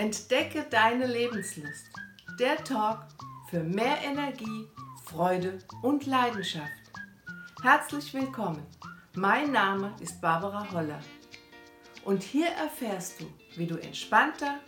Entdecke 0.00 0.64
deine 0.70 1.06
Lebenslust. 1.06 1.90
Der 2.38 2.64
Talk 2.64 3.00
für 3.50 3.62
mehr 3.62 3.98
Energie, 4.02 4.66
Freude 5.04 5.58
und 5.82 6.06
Leidenschaft. 6.06 6.72
Herzlich 7.62 8.14
willkommen. 8.14 8.66
Mein 9.14 9.52
Name 9.52 9.94
ist 10.00 10.18
Barbara 10.22 10.66
Holler. 10.72 11.00
Und 12.06 12.22
hier 12.22 12.46
erfährst 12.46 13.20
du, 13.20 13.26
wie 13.56 13.66
du 13.66 13.76
entspannter, 13.76 14.60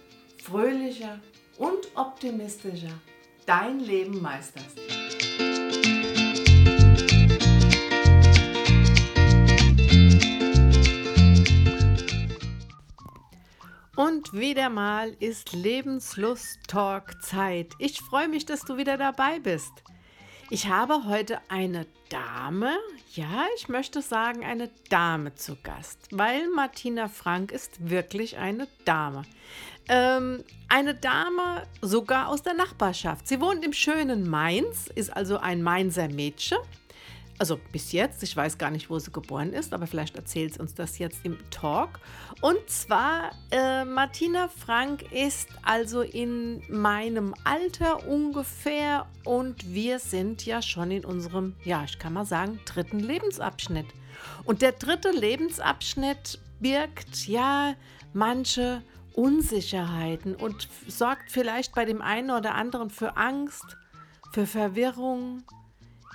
fröhlicher 0.44 1.18
und 1.56 1.78
optimistischer 1.94 2.92
dein 3.46 3.80
Leben 3.80 4.20
meisterst. 4.20 4.78
Und 14.02 14.32
wieder 14.32 14.68
mal 14.68 15.14
ist 15.20 15.52
Lebenslust-Talk-Zeit. 15.52 17.68
Ich 17.78 18.00
freue 18.00 18.26
mich, 18.26 18.44
dass 18.44 18.62
du 18.62 18.76
wieder 18.76 18.98
dabei 18.98 19.38
bist. 19.38 19.70
Ich 20.50 20.66
habe 20.66 21.04
heute 21.06 21.38
eine 21.48 21.86
Dame, 22.08 22.72
ja, 23.14 23.46
ich 23.56 23.68
möchte 23.68 24.02
sagen 24.02 24.44
eine 24.44 24.70
Dame 24.90 25.36
zu 25.36 25.54
Gast, 25.62 26.08
weil 26.10 26.50
Martina 26.50 27.06
Frank 27.06 27.52
ist 27.52 27.90
wirklich 27.90 28.38
eine 28.38 28.66
Dame. 28.84 29.22
Ähm, 29.88 30.42
eine 30.68 30.96
Dame 30.96 31.62
sogar 31.80 32.28
aus 32.28 32.42
der 32.42 32.54
Nachbarschaft. 32.54 33.28
Sie 33.28 33.40
wohnt 33.40 33.64
im 33.64 33.72
schönen 33.72 34.28
Mainz, 34.28 34.88
ist 34.92 35.16
also 35.16 35.38
ein 35.38 35.62
Mainzer 35.62 36.08
Mädchen 36.08 36.58
also 37.42 37.58
bis 37.72 37.90
jetzt, 37.90 38.22
ich 38.22 38.36
weiß 38.36 38.56
gar 38.56 38.70
nicht, 38.70 38.88
wo 38.88 39.00
sie 39.00 39.10
geboren 39.10 39.52
ist, 39.52 39.74
aber 39.74 39.88
vielleicht 39.88 40.14
erzählt 40.14 40.54
sie 40.54 40.60
uns 40.60 40.74
das 40.74 41.00
jetzt 41.00 41.24
im 41.24 41.36
Talk. 41.50 41.98
Und 42.40 42.70
zwar, 42.70 43.32
äh, 43.50 43.84
Martina 43.84 44.46
Frank 44.46 45.10
ist 45.10 45.48
also 45.64 46.02
in 46.02 46.62
meinem 46.70 47.34
Alter 47.42 48.06
ungefähr 48.06 49.08
und 49.24 49.74
wir 49.74 49.98
sind 49.98 50.46
ja 50.46 50.62
schon 50.62 50.92
in 50.92 51.04
unserem, 51.04 51.56
ja, 51.64 51.82
ich 51.82 51.98
kann 51.98 52.12
mal 52.12 52.24
sagen, 52.24 52.60
dritten 52.64 53.00
Lebensabschnitt. 53.00 53.86
Und 54.44 54.62
der 54.62 54.70
dritte 54.70 55.10
Lebensabschnitt 55.10 56.38
birgt 56.60 57.26
ja 57.26 57.74
manche 58.12 58.82
Unsicherheiten 59.14 60.36
und 60.36 60.68
sorgt 60.86 61.32
vielleicht 61.32 61.74
bei 61.74 61.86
dem 61.86 62.02
einen 62.02 62.30
oder 62.30 62.54
anderen 62.54 62.88
für 62.88 63.16
Angst, 63.16 63.76
für 64.32 64.46
Verwirrung, 64.46 65.42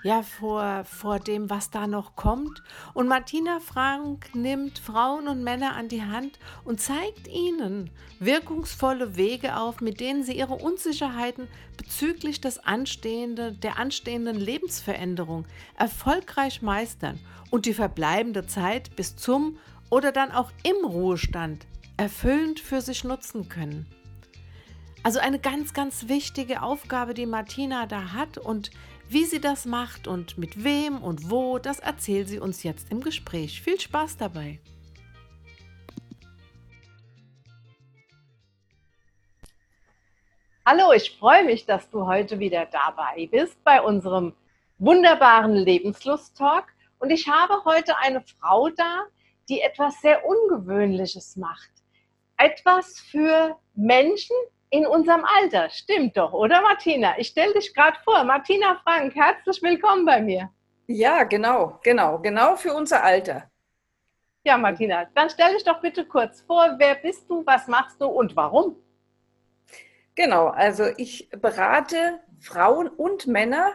ja, 0.07 0.23
vor, 0.23 0.85
vor 0.85 1.19
dem, 1.19 1.49
was 1.49 1.69
da 1.69 1.85
noch 1.85 2.15
kommt. 2.15 2.63
Und 2.93 3.09
Martina 3.09 3.59
Frank 3.59 4.33
nimmt 4.33 4.79
Frauen 4.79 5.27
und 5.27 5.43
Männer 5.43 5.75
an 5.75 5.89
die 5.89 6.01
Hand 6.01 6.39
und 6.63 6.79
zeigt 6.79 7.27
ihnen 7.27 7.89
wirkungsvolle 8.21 9.17
Wege 9.17 9.57
auf, 9.57 9.81
mit 9.81 9.99
denen 9.99 10.23
sie 10.23 10.31
ihre 10.31 10.53
Unsicherheiten 10.53 11.49
bezüglich 11.75 12.39
des 12.39 12.57
anstehenden, 12.57 13.59
der 13.59 13.79
anstehenden 13.79 14.37
Lebensveränderung 14.37 15.45
erfolgreich 15.75 16.61
meistern 16.61 17.19
und 17.49 17.65
die 17.65 17.73
verbleibende 17.73 18.47
Zeit 18.47 18.95
bis 18.95 19.17
zum 19.17 19.57
oder 19.89 20.13
dann 20.13 20.31
auch 20.31 20.51
im 20.63 20.85
Ruhestand 20.85 21.67
erfüllend 21.97 22.61
für 22.61 22.79
sich 22.79 23.03
nutzen 23.03 23.49
können. 23.49 23.85
Also 25.03 25.19
eine 25.19 25.39
ganz, 25.39 25.73
ganz 25.73 26.07
wichtige 26.07 26.61
Aufgabe, 26.61 27.13
die 27.13 27.25
Martina 27.25 27.87
da 27.87 28.13
hat 28.13 28.37
und 28.37 28.71
wie 29.09 29.25
sie 29.25 29.39
das 29.39 29.65
macht 29.65 30.07
und 30.07 30.37
mit 30.37 30.63
wem 30.63 31.01
und 31.01 31.29
wo, 31.29 31.59
das 31.59 31.79
erzählt 31.79 32.27
sie 32.27 32.39
uns 32.39 32.63
jetzt 32.63 32.91
im 32.91 33.01
Gespräch. 33.01 33.61
Viel 33.61 33.79
Spaß 33.79 34.17
dabei! 34.17 34.59
Hallo, 40.65 40.91
ich 40.91 41.17
freue 41.17 41.45
mich, 41.45 41.65
dass 41.65 41.89
du 41.89 42.05
heute 42.05 42.39
wieder 42.39 42.65
dabei 42.65 43.29
bist 43.31 43.63
bei 43.63 43.81
unserem 43.81 44.33
wunderbaren 44.79 45.55
Lebenslust-Talk. 45.55 46.65
Und 46.99 47.09
ich 47.09 47.29
habe 47.29 47.63
heute 47.63 47.97
eine 47.99 48.21
Frau 48.21 48.67
da, 48.69 49.05
die 49.47 49.61
etwas 49.61 50.01
sehr 50.01 50.25
Ungewöhnliches 50.25 51.37
macht. 51.37 51.69
Etwas 52.35 52.99
für 52.99 53.57
Menschen, 53.75 54.35
in 54.69 54.85
unserem 54.85 55.23
Alter. 55.39 55.69
Stimmt 55.69 56.17
doch, 56.17 56.33
oder 56.33 56.61
Martina? 56.61 57.17
Ich 57.17 57.27
stelle 57.27 57.53
dich 57.53 57.73
gerade 57.73 57.97
vor. 58.03 58.23
Martina 58.23 58.79
Frank, 58.83 59.15
herzlich 59.15 59.61
willkommen 59.61 60.05
bei 60.05 60.21
mir. 60.21 60.49
Ja, 60.87 61.23
genau, 61.23 61.79
genau, 61.83 62.19
genau 62.19 62.55
für 62.55 62.73
unser 62.73 63.03
Alter. 63.03 63.49
Ja, 64.43 64.57
Martina, 64.57 65.05
dann 65.13 65.29
stell 65.29 65.53
dich 65.53 65.63
doch 65.63 65.81
bitte 65.81 66.05
kurz 66.05 66.41
vor. 66.41 66.75
Wer 66.77 66.95
bist 66.95 67.29
du, 67.29 67.45
was 67.45 67.67
machst 67.67 67.99
du 67.99 68.05
und 68.05 68.35
warum? 68.35 68.77
Genau, 70.15 70.47
also 70.47 70.85
ich 70.97 71.29
berate 71.29 72.19
Frauen 72.39 72.87
und 72.87 73.27
Männer, 73.27 73.73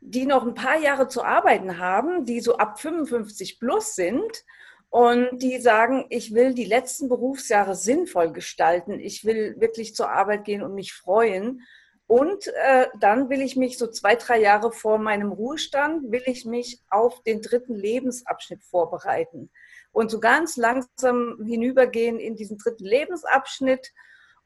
die 0.00 0.26
noch 0.26 0.46
ein 0.46 0.54
paar 0.54 0.78
Jahre 0.78 1.08
zu 1.08 1.24
arbeiten 1.24 1.78
haben, 1.78 2.24
die 2.24 2.40
so 2.40 2.56
ab 2.56 2.80
55 2.80 3.58
plus 3.58 3.94
sind 3.94 4.44
und 4.90 5.38
die 5.40 5.60
sagen, 5.60 6.06
ich 6.08 6.34
will 6.34 6.52
die 6.52 6.64
letzten 6.64 7.08
Berufsjahre 7.08 7.76
sinnvoll 7.76 8.32
gestalten. 8.32 8.98
Ich 8.98 9.24
will 9.24 9.54
wirklich 9.60 9.94
zur 9.94 10.10
Arbeit 10.10 10.44
gehen 10.44 10.62
und 10.62 10.74
mich 10.74 10.92
freuen. 10.92 11.62
Und 12.08 12.48
äh, 12.48 12.88
dann 12.98 13.30
will 13.30 13.40
ich 13.40 13.54
mich 13.54 13.78
so 13.78 13.86
zwei, 13.86 14.16
drei 14.16 14.40
Jahre 14.40 14.72
vor 14.72 14.98
meinem 14.98 15.30
Ruhestand, 15.30 16.10
will 16.10 16.24
ich 16.26 16.44
mich 16.44 16.80
auf 16.90 17.22
den 17.22 17.40
dritten 17.40 17.76
Lebensabschnitt 17.76 18.64
vorbereiten. 18.64 19.50
Und 19.92 20.10
so 20.10 20.18
ganz 20.18 20.56
langsam 20.56 21.38
hinübergehen 21.46 22.18
in 22.18 22.34
diesen 22.34 22.58
dritten 22.58 22.84
Lebensabschnitt. 22.84 23.92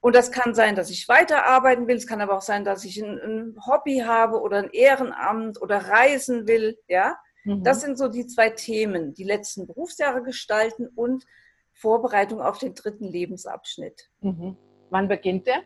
Und 0.01 0.15
das 0.15 0.31
kann 0.31 0.55
sein, 0.55 0.77
dass 0.77 0.91
ich 0.91 1.09
weiterarbeiten 1.09 1.89
will. 1.89 1.97
Es 1.97 2.07
kann 2.07 2.21
aber 2.21 2.37
auch 2.37 2.43
sein, 2.43 2.67
dass 2.67 2.85
ich 2.85 3.03
ein, 3.03 3.19
ein 3.19 3.57
Hobby 3.67 4.01
habe 4.01 4.43
oder 4.43 4.59
ein 4.59 4.71
Ehrenamt 4.71 5.63
oder 5.63 5.79
reisen 5.89 6.47
will. 6.47 6.79
Ja, 6.87 7.17
das 7.45 7.79
mhm. 7.79 7.81
sind 7.81 7.99
so 7.99 8.09
die 8.09 8.27
zwei 8.27 8.51
Themen, 8.51 9.15
die 9.15 9.25
letzten 9.25 9.67
Berufsjahre 9.67 10.23
gestalten 10.23 10.89
und 10.95 11.25
Vorbereitung 11.73 12.41
auf 12.41 12.59
den 12.59 12.75
dritten 12.75 13.05
Lebensabschnitt. 13.05 14.11
Mhm. 14.21 14.57
Wann 14.91 15.09
beginnt 15.09 15.47
der? 15.47 15.63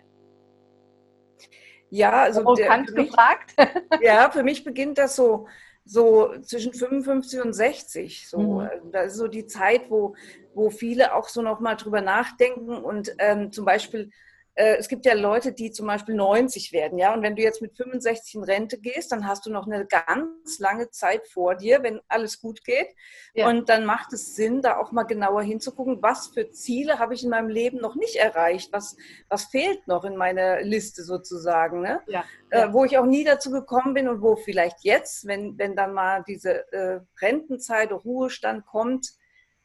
Ja, 1.90 2.22
also 2.22 2.44
oh, 2.44 2.54
der, 2.54 2.76
mich, 2.78 2.94
gefragt. 2.94 3.54
ja, 4.00 4.30
für 4.30 4.42
mich 4.42 4.64
beginnt 4.64 4.98
das 4.98 5.16
so, 5.16 5.46
so 5.84 6.34
zwischen 6.42 6.72
55 6.72 7.40
und 7.40 7.52
60. 7.52 8.28
So, 8.28 8.38
mhm. 8.38 8.58
Also 8.60 8.88
das 8.90 9.06
ist 9.12 9.18
so 9.18 9.28
die 9.28 9.46
Zeit, 9.46 9.88
wo, 9.88 10.16
wo 10.54 10.70
viele 10.70 11.14
auch 11.14 11.28
so 11.28 11.42
nochmal 11.42 11.76
drüber 11.76 12.00
nachdenken 12.00 12.70
und 12.70 13.14
ähm, 13.18 13.52
zum 13.52 13.64
Beispiel 13.64 14.10
äh, 14.58 14.76
es 14.76 14.88
gibt 14.88 15.06
ja 15.06 15.14
Leute, 15.14 15.52
die 15.52 15.70
zum 15.70 15.86
Beispiel 15.86 16.16
90 16.16 16.72
werden, 16.72 16.98
ja, 16.98 17.14
und 17.14 17.22
wenn 17.22 17.36
du 17.36 17.42
jetzt 17.42 17.62
mit 17.62 17.76
65 17.76 18.34
in 18.34 18.42
Rente 18.42 18.78
gehst, 18.80 19.12
dann 19.12 19.24
hast 19.24 19.46
du 19.46 19.52
noch 19.52 19.68
eine 19.68 19.86
ganz 19.86 20.58
lange 20.58 20.90
Zeit 20.90 21.28
vor 21.28 21.54
dir, 21.54 21.84
wenn 21.84 22.00
alles 22.08 22.40
gut 22.40 22.64
geht. 22.64 22.88
Ja. 23.34 23.48
Und 23.48 23.68
dann 23.68 23.84
macht 23.84 24.12
es 24.12 24.34
Sinn, 24.34 24.60
da 24.60 24.78
auch 24.78 24.90
mal 24.90 25.04
genauer 25.04 25.42
hinzugucken, 25.42 26.02
was 26.02 26.28
für 26.28 26.50
Ziele 26.50 26.98
habe 26.98 27.14
ich 27.14 27.22
in 27.22 27.30
meinem 27.30 27.48
Leben 27.48 27.78
noch 27.78 27.94
nicht 27.94 28.16
erreicht, 28.16 28.72
was, 28.72 28.96
was 29.28 29.44
fehlt 29.44 29.86
noch 29.86 30.04
in 30.04 30.16
meiner 30.16 30.60
Liste 30.62 31.04
sozusagen, 31.04 31.80
ne? 31.80 32.00
Ja. 32.08 32.24
Äh, 32.50 32.72
wo 32.72 32.84
ich 32.84 32.98
auch 32.98 33.06
nie 33.06 33.22
dazu 33.22 33.52
gekommen 33.52 33.94
bin 33.94 34.08
und 34.08 34.22
wo 34.22 34.34
vielleicht 34.34 34.78
jetzt, 34.82 35.28
wenn, 35.28 35.56
wenn 35.56 35.76
dann 35.76 35.92
mal 35.94 36.24
diese 36.26 36.72
äh, 36.72 37.00
Rentenzeit, 37.20 37.92
Ruhestand 37.92 38.66
kommt, 38.66 39.12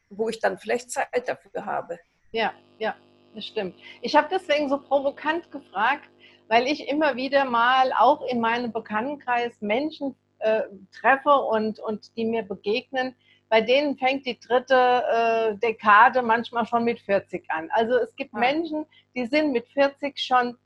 wo 0.09 0.29
ich 0.29 0.39
dann 0.39 0.59
vielleicht 0.59 0.91
Zeit 0.91 1.27
dafür 1.27 1.65
habe. 1.65 1.97
Ja, 2.31 2.53
ja, 2.77 2.95
das 3.35 3.45
stimmt. 3.45 3.75
Ich 4.01 4.15
habe 4.15 4.27
deswegen 4.31 4.69
so 4.69 4.77
provokant 4.77 5.51
gefragt, 5.51 6.09
weil 6.47 6.67
ich 6.67 6.87
immer 6.87 7.15
wieder 7.15 7.45
mal 7.45 7.91
auch 7.93 8.21
in 8.27 8.39
meinem 8.39 8.71
Bekanntenkreis 8.71 9.61
Menschen 9.61 10.15
äh, 10.39 10.63
treffe 10.91 11.33
und, 11.33 11.79
und 11.79 12.15
die 12.17 12.25
mir 12.25 12.43
begegnen, 12.43 13.15
bei 13.49 13.61
denen 13.61 13.97
fängt 13.97 14.25
die 14.25 14.39
dritte 14.39 14.75
äh, 14.75 15.55
Dekade 15.57 16.21
manchmal 16.21 16.65
schon 16.65 16.83
mit 16.83 16.99
40 16.99 17.49
an. 17.49 17.69
Also 17.71 17.97
es 17.97 18.15
gibt 18.15 18.33
ja. 18.33 18.39
Menschen, 18.39 18.85
die 19.15 19.25
sind 19.25 19.51
mit 19.51 19.67
40 19.69 20.17
schon, 20.17 20.57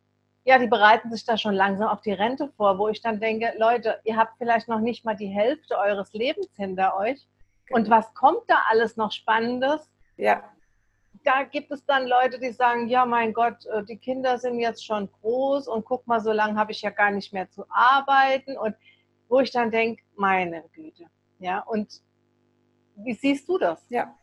ja, 0.46 0.58
die 0.58 0.68
bereiten 0.68 1.12
sich 1.12 1.26
da 1.26 1.38
schon 1.38 1.54
langsam 1.54 1.90
auf 1.90 2.02
die 2.02 2.14
Rente 2.14 2.50
vor, 2.56 2.80
wo 2.80 2.88
ich 2.88 3.02
dann 3.02 3.20
denke, 3.20 3.54
Leute, 3.58 4.00
ihr 4.06 4.16
habt 4.16 4.38
vielleicht 4.38 4.70
noch 4.70 4.80
nicht 4.80 5.04
mal 5.04 5.16
die 5.16 5.28
Hälfte 5.28 5.78
eures 5.78 6.14
Lebens 6.14 6.50
hinter 6.56 6.98
euch. 6.98 7.28
Genau. 7.66 7.80
Und 7.80 7.90
was 7.90 8.14
kommt 8.14 8.44
da 8.48 8.62
alles 8.70 8.96
noch 8.96 9.12
Spannendes? 9.12 9.92
Ja 10.16 10.44
da 11.28 11.44
gibt 11.44 11.72
es 11.72 11.86
dann 11.86 12.08
Leute, 12.08 12.40
die 12.40 12.54
sagen, 12.54 12.88
ja, 12.88 13.06
mein 13.06 13.34
Gott, 13.34 13.66
äh, 13.66 13.84
die 13.84 13.98
Kinder 13.98 14.38
sind 14.38 14.60
jetzt 14.60 14.86
schon 14.86 15.10
groß 15.12 15.68
und 15.68 15.84
guck 15.84 16.08
mal, 16.08 16.22
so 16.22 16.32
lange 16.32 16.58
habe 16.58 16.72
ich 16.72 16.82
ja 16.82 16.90
gar 16.90 17.12
nicht 17.12 17.34
mehr 17.34 17.50
zu 17.50 17.66
arbeiten. 17.70 18.58
Und 18.58 18.76
wo 19.28 19.42
ich 19.42 19.52
dann 19.52 19.70
denke, 19.70 20.02
meine 20.16 20.64
Güte. 20.74 21.06
Ja, 21.40 21.60
und 21.60 22.02
wie 22.96 23.14
siehst 23.14 23.50
du 23.50 23.58
das? 23.58 23.84
Ja. 23.90 24.16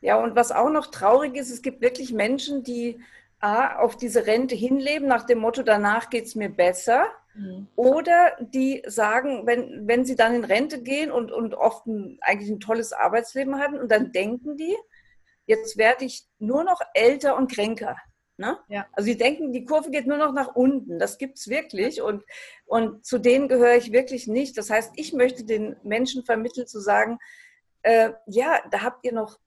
Ja, 0.00 0.16
und 0.16 0.34
was 0.34 0.50
auch 0.50 0.70
noch 0.70 0.86
traurig 0.86 1.36
ist, 1.36 1.50
es 1.50 1.60
gibt 1.60 1.82
wirklich 1.82 2.10
Menschen, 2.12 2.62
die 2.62 2.98
A, 3.38 3.76
auf 3.76 3.96
diese 3.96 4.26
Rente 4.26 4.54
hinleben, 4.54 5.06
nach 5.06 5.26
dem 5.26 5.38
Motto, 5.40 5.62
danach 5.62 6.08
geht 6.08 6.24
es 6.24 6.34
mir 6.34 6.48
besser. 6.48 7.04
Mhm. 7.34 7.68
Oder 7.76 8.36
die 8.40 8.82
sagen, 8.86 9.46
wenn, 9.46 9.86
wenn 9.86 10.06
sie 10.06 10.16
dann 10.16 10.34
in 10.34 10.44
Rente 10.44 10.82
gehen 10.82 11.12
und, 11.12 11.30
und 11.30 11.54
oft 11.54 11.86
ein, 11.86 12.18
eigentlich 12.22 12.50
ein 12.50 12.60
tolles 12.60 12.94
Arbeitsleben 12.94 13.58
hatten, 13.58 13.78
und 13.78 13.90
dann 13.92 14.10
denken 14.10 14.56
die, 14.56 14.74
jetzt 15.46 15.76
werde 15.76 16.04
ich 16.04 16.24
nur 16.38 16.64
noch 16.64 16.80
älter 16.94 17.36
und 17.36 17.50
kränker. 17.50 17.96
Ne? 18.36 18.58
Ja. 18.68 18.86
Also 18.92 19.06
sie 19.06 19.16
denken, 19.16 19.52
die 19.52 19.64
Kurve 19.64 19.90
geht 19.90 20.06
nur 20.06 20.16
noch 20.16 20.32
nach 20.32 20.54
unten. 20.54 20.98
Das 20.98 21.18
gibt 21.18 21.38
es 21.38 21.48
wirklich. 21.48 22.02
Und, 22.02 22.24
und 22.64 23.04
zu 23.04 23.18
denen 23.18 23.48
gehöre 23.48 23.76
ich 23.76 23.92
wirklich 23.92 24.26
nicht. 24.26 24.56
Das 24.56 24.70
heißt, 24.70 24.92
ich 24.96 25.12
möchte 25.12 25.44
den 25.44 25.76
Menschen 25.82 26.24
vermitteln 26.24 26.66
zu 26.66 26.80
sagen, 26.80 27.18
äh, 27.82 28.10
ja, 28.26 28.60
da 28.70 28.82
habt 28.82 29.04
ihr 29.04 29.12
noch 29.12 29.38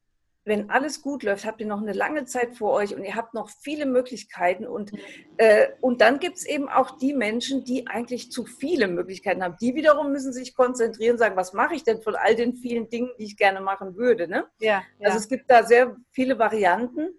wenn 0.46 0.70
alles 0.70 1.02
gut 1.02 1.24
läuft, 1.24 1.44
habt 1.46 1.60
ihr 1.60 1.68
noch 1.68 1.82
eine 1.82 1.92
lange 1.92 2.26
Zeit 2.26 2.56
vor 2.56 2.72
euch 2.72 2.96
und 2.96 3.04
ihr 3.04 3.16
habt 3.16 3.34
noch 3.34 3.50
viele 3.50 3.88
Möglichkeiten. 3.88 4.68
Und, 4.68 4.92
äh, 5.38 5.70
und 5.82 6.02
dann 6.02 6.20
gibt 6.20 6.38
es 6.38 6.46
eben 6.46 6.70
auch 6.70 6.98
die 6.98 7.14
Menschen, 7.14 7.64
die 7.64 7.88
eigentlich 7.88 8.32
zu 8.32 8.46
viele 8.46 8.88
Möglichkeiten 8.88 9.44
haben. 9.44 9.58
Die 9.60 9.74
wiederum 9.74 10.12
müssen 10.12 10.32
sich 10.32 10.56
konzentrieren, 10.56 11.18
sagen, 11.18 11.36
was 11.36 11.54
mache 11.54 11.74
ich 11.74 11.84
denn 11.84 12.02
von 12.04 12.16
all 12.16 12.36
den 12.36 12.56
vielen 12.56 12.90
Dingen, 12.90 13.10
die 13.18 13.24
ich 13.24 13.38
gerne 13.38 13.60
machen 13.60 13.96
würde. 13.96 14.28
Ne? 14.28 14.46
Ja, 14.60 14.84
ja. 15.00 15.08
Also 15.08 15.18
es 15.18 15.28
gibt 15.28 15.50
da 15.50 15.64
sehr 15.64 15.98
viele 16.12 16.38
Varianten. 16.38 17.10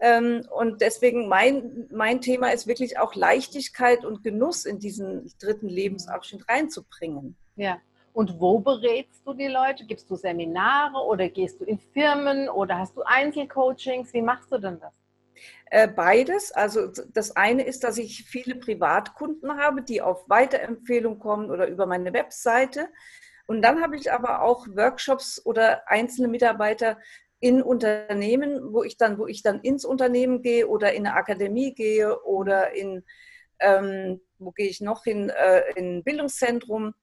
Ähm, 0.00 0.44
und 0.50 0.80
deswegen 0.82 1.28
mein, 1.28 1.86
mein 1.90 2.20
Thema 2.20 2.52
ist 2.52 2.66
wirklich 2.66 2.98
auch 2.98 3.14
Leichtigkeit 3.14 4.04
und 4.04 4.24
Genuss 4.24 4.64
in 4.64 4.80
diesen 4.80 5.32
dritten 5.38 5.68
Lebensabschnitt 5.68 6.48
reinzubringen. 6.48 7.36
Ja. 7.54 7.80
Und 8.16 8.40
wo 8.40 8.60
berätst 8.60 9.26
du 9.26 9.34
die 9.34 9.46
Leute? 9.46 9.84
Gibst 9.84 10.10
du 10.10 10.16
Seminare 10.16 11.04
oder 11.04 11.28
gehst 11.28 11.60
du 11.60 11.66
in 11.66 11.78
Firmen 11.78 12.48
oder 12.48 12.78
hast 12.78 12.96
du 12.96 13.02
Einzelcoachings? 13.02 14.14
Wie 14.14 14.22
machst 14.22 14.50
du 14.50 14.56
denn 14.56 14.80
das? 14.80 14.94
Äh, 15.66 15.86
beides. 15.86 16.50
Also 16.50 16.86
das 17.12 17.36
eine 17.36 17.64
ist, 17.64 17.84
dass 17.84 17.98
ich 17.98 18.24
viele 18.24 18.54
Privatkunden 18.54 19.58
habe, 19.58 19.82
die 19.82 20.00
auf 20.00 20.30
Weiterempfehlung 20.30 21.18
kommen 21.18 21.50
oder 21.50 21.68
über 21.68 21.84
meine 21.84 22.14
Webseite. 22.14 22.88
Und 23.48 23.60
dann 23.60 23.82
habe 23.82 23.96
ich 23.96 24.10
aber 24.10 24.40
auch 24.40 24.66
Workshops 24.66 25.44
oder 25.44 25.86
einzelne 25.86 26.28
Mitarbeiter 26.28 26.96
in 27.40 27.60
Unternehmen, 27.60 28.72
wo 28.72 28.82
ich 28.82 28.96
dann, 28.96 29.18
wo 29.18 29.26
ich 29.26 29.42
dann 29.42 29.60
ins 29.60 29.84
Unternehmen 29.84 30.40
gehe 30.40 30.66
oder 30.68 30.94
in 30.94 31.06
eine 31.06 31.16
Akademie 31.16 31.74
gehe 31.74 32.18
oder 32.22 32.72
in, 32.72 33.04
ähm, 33.60 34.22
wo 34.38 34.52
gehe 34.52 34.68
ich 34.68 34.80
noch 34.80 35.04
hin, 35.04 35.28
äh, 35.28 35.60
in 35.74 35.98
ein 35.98 36.02
Bildungszentrum 36.02 36.94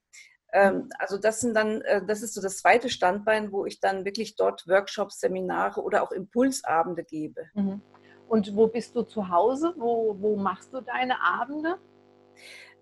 also 0.99 1.17
das 1.17 1.41
sind 1.41 1.55
dann, 1.55 1.81
äh, 1.81 2.05
das 2.05 2.21
ist 2.21 2.33
so 2.35 2.41
das 2.41 2.57
zweite 2.57 2.89
Standbein, 2.89 3.51
wo 3.51 3.65
ich 3.65 3.79
dann 3.79 4.05
wirklich 4.05 4.35
dort 4.35 4.67
Workshops, 4.67 5.19
Seminare 5.19 5.81
oder 5.81 6.03
auch 6.03 6.11
Impulsabende 6.11 7.03
gebe. 7.03 7.45
Mhm. 7.55 7.81
Und 8.27 8.55
wo 8.55 8.67
bist 8.67 8.95
du 8.95 9.03
zu 9.03 9.29
Hause? 9.29 9.73
Wo, 9.77 10.15
wo 10.19 10.35
machst 10.35 10.73
du 10.73 10.81
deine 10.81 11.21
Abende? 11.21 11.79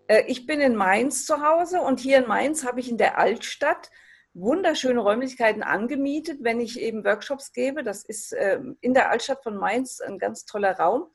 Äh, 0.07 0.23
ich 0.27 0.45
bin 0.45 0.59
in 0.59 0.75
Mainz 0.75 1.25
zu 1.25 1.41
Hause 1.41 1.81
und 1.81 1.99
hier 1.99 2.19
in 2.19 2.27
Mainz 2.27 2.65
habe 2.65 2.79
ich 2.79 2.89
in 2.89 2.97
der 2.97 3.17
Altstadt 3.17 3.89
wunderschöne 4.33 4.99
Räumlichkeiten 4.99 5.63
angemietet, 5.63 6.39
wenn 6.41 6.59
ich 6.59 6.79
eben 6.79 7.03
Workshops 7.03 7.51
gebe. 7.51 7.83
Das 7.83 8.03
ist 8.03 8.33
ähm, 8.37 8.77
in 8.81 8.93
der 8.93 9.09
Altstadt 9.09 9.43
von 9.43 9.57
Mainz 9.57 9.99
ein 10.01 10.19
ganz 10.19 10.45
toller 10.45 10.77
Raum. 10.77 11.07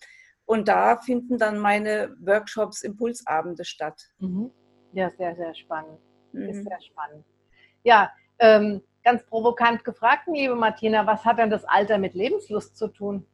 Und 0.45 0.69
da 0.69 0.97
finden 0.97 1.39
dann 1.39 1.59
meine 1.59 2.15
Workshops, 2.21 2.83
Impulsabende 2.83 3.65
statt. 3.65 4.01
Mhm. 4.19 4.51
Ja, 4.93 5.11
sehr, 5.19 5.35
sehr 5.35 5.55
spannend. 5.55 5.99
Mhm. 6.33 6.49
Ist 6.49 6.65
sehr 6.65 6.81
spannend. 6.81 7.25
Ja, 7.83 8.11
ähm, 8.39 8.83
ganz 9.05 9.25
provokant 9.25 9.85
gefragt, 9.85 10.27
liebe 10.27 10.57
Martina, 10.57 11.07
was 11.07 11.25
hat 11.25 11.39
denn 11.39 11.51
das 11.51 11.65
Alter 11.65 11.99
mit 11.99 12.15
Lebenslust 12.15 12.77
zu 12.77 12.89
tun? 12.89 13.27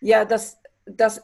Ja, 0.00 0.24
das, 0.24 0.62
das, 0.86 1.22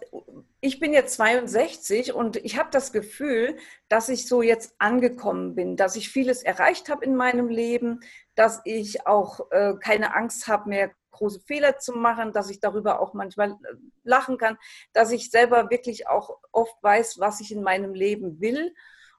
ich 0.61 0.81
bin 0.81 0.93
jetzt 0.93 1.15
62 1.15 2.13
und 2.13 2.37
ich 2.37 2.59
habe 2.59 2.69
das 2.73 2.93
Gefühl, 2.93 3.57
dass 3.89 4.09
ich 4.09 4.27
so 4.27 4.43
jetzt 4.43 4.75
angekommen 4.79 5.55
bin, 5.55 5.77
dass 5.77 5.97
ich 5.97 6.11
vieles 6.11 6.43
erreicht 6.43 6.89
habe 6.89 7.05
in 7.05 7.15
meinem 7.15 7.49
Leben, 7.49 8.01
dass 8.35 8.61
ich 8.65 9.07
auch 9.07 9.51
äh, 9.53 9.75
keine 9.81 10.15
Angst 10.15 10.49
habe 10.49 10.69
mehr, 10.69 10.91
große 11.13 11.41
Fehler 11.41 11.79
zu 11.79 11.93
machen, 11.93 12.33
dass 12.33 12.51
ich 12.51 12.61
darüber 12.61 13.01
auch 13.01 13.15
manchmal 13.15 13.53
äh, 13.53 13.77
lachen 14.03 14.37
kann, 14.37 14.59
dass 14.93 15.13
ich 15.13 15.31
selber 15.31 15.71
wirklich 15.71 16.09
auch 16.09 16.39
oft 16.53 16.77
weiß, 16.83 17.19
was 17.19 17.41
ich 17.41 17.53
in 17.53 17.63
meinem 17.63 17.95
Leben 17.95 18.41
will 18.41 18.75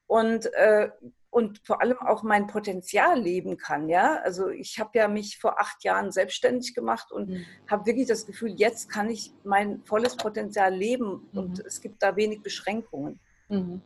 und, 0.08 0.52
äh, 0.54 0.90
und 1.30 1.60
vor 1.66 1.82
allem 1.82 2.00
auch 2.00 2.24
mein 2.24 2.48
Potenzial 2.48 3.20
leben 3.20 3.58
kann. 3.58 3.90
Ja? 3.90 4.22
Also 4.24 4.50
ich 4.50 4.80
habe 4.80 4.98
ja 4.98 5.08
mich 5.08 5.38
vor 5.38 5.60
acht 5.60 5.84
Jahren 5.84 6.12
selbstständig 6.12 6.74
gemacht 6.74 7.12
und 7.12 7.30
mhm. 7.30 7.46
habe 7.70 7.86
wirklich 7.86 8.08
das 8.08 8.26
Gefühl, 8.26 8.54
jetzt 8.56 8.90
kann 8.90 9.10
ich 9.10 9.34
mein 9.44 9.84
volles 9.84 10.16
Potenzial 10.16 10.74
leben 10.74 11.28
mhm. 11.32 11.40
und 11.40 11.60
es 11.60 11.82
gibt 11.82 12.02
da 12.02 12.16
wenig 12.16 12.42
Beschränkungen. 12.42 13.20
Mhm. 13.50 13.82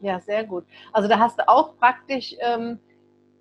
Ja, 0.00 0.20
sehr 0.20 0.44
gut. 0.44 0.64
Also 0.92 1.08
da 1.08 1.18
hast 1.18 1.38
du 1.38 1.48
auch 1.48 1.76
praktisch 1.78 2.34
ähm, 2.40 2.78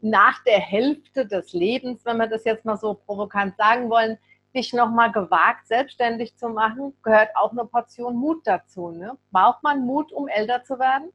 nach 0.01 0.44
der 0.44 0.60
Hälfte 0.60 1.25
des 1.25 1.54
Lebens, 1.54 2.06
wenn 2.06 2.18
wir 2.18 2.27
das 2.27 2.44
jetzt 2.45 2.66
mal 2.66 2.77
so 2.77 2.94
provokant 2.94 3.57
sagen 3.57 3.89
wollen, 3.89 4.18
dich 4.56 4.74
nochmal 4.74 5.12
gewagt, 5.12 5.68
selbstständig 5.68 6.36
zu 6.38 6.50
machen, 6.50 6.94
gehört 7.04 7.30
auch 7.36 7.51
eine 7.51 7.66
Portion 7.66 8.16
Mut 8.16 8.45
dazu. 8.45 8.92
Ne? 8.92 9.18
Braucht 9.31 9.63
man 9.63 9.86
Mut, 9.86 10.12
um 10.12 10.27
älter 10.27 10.63
zu 10.63 10.77
werden? 10.77 11.12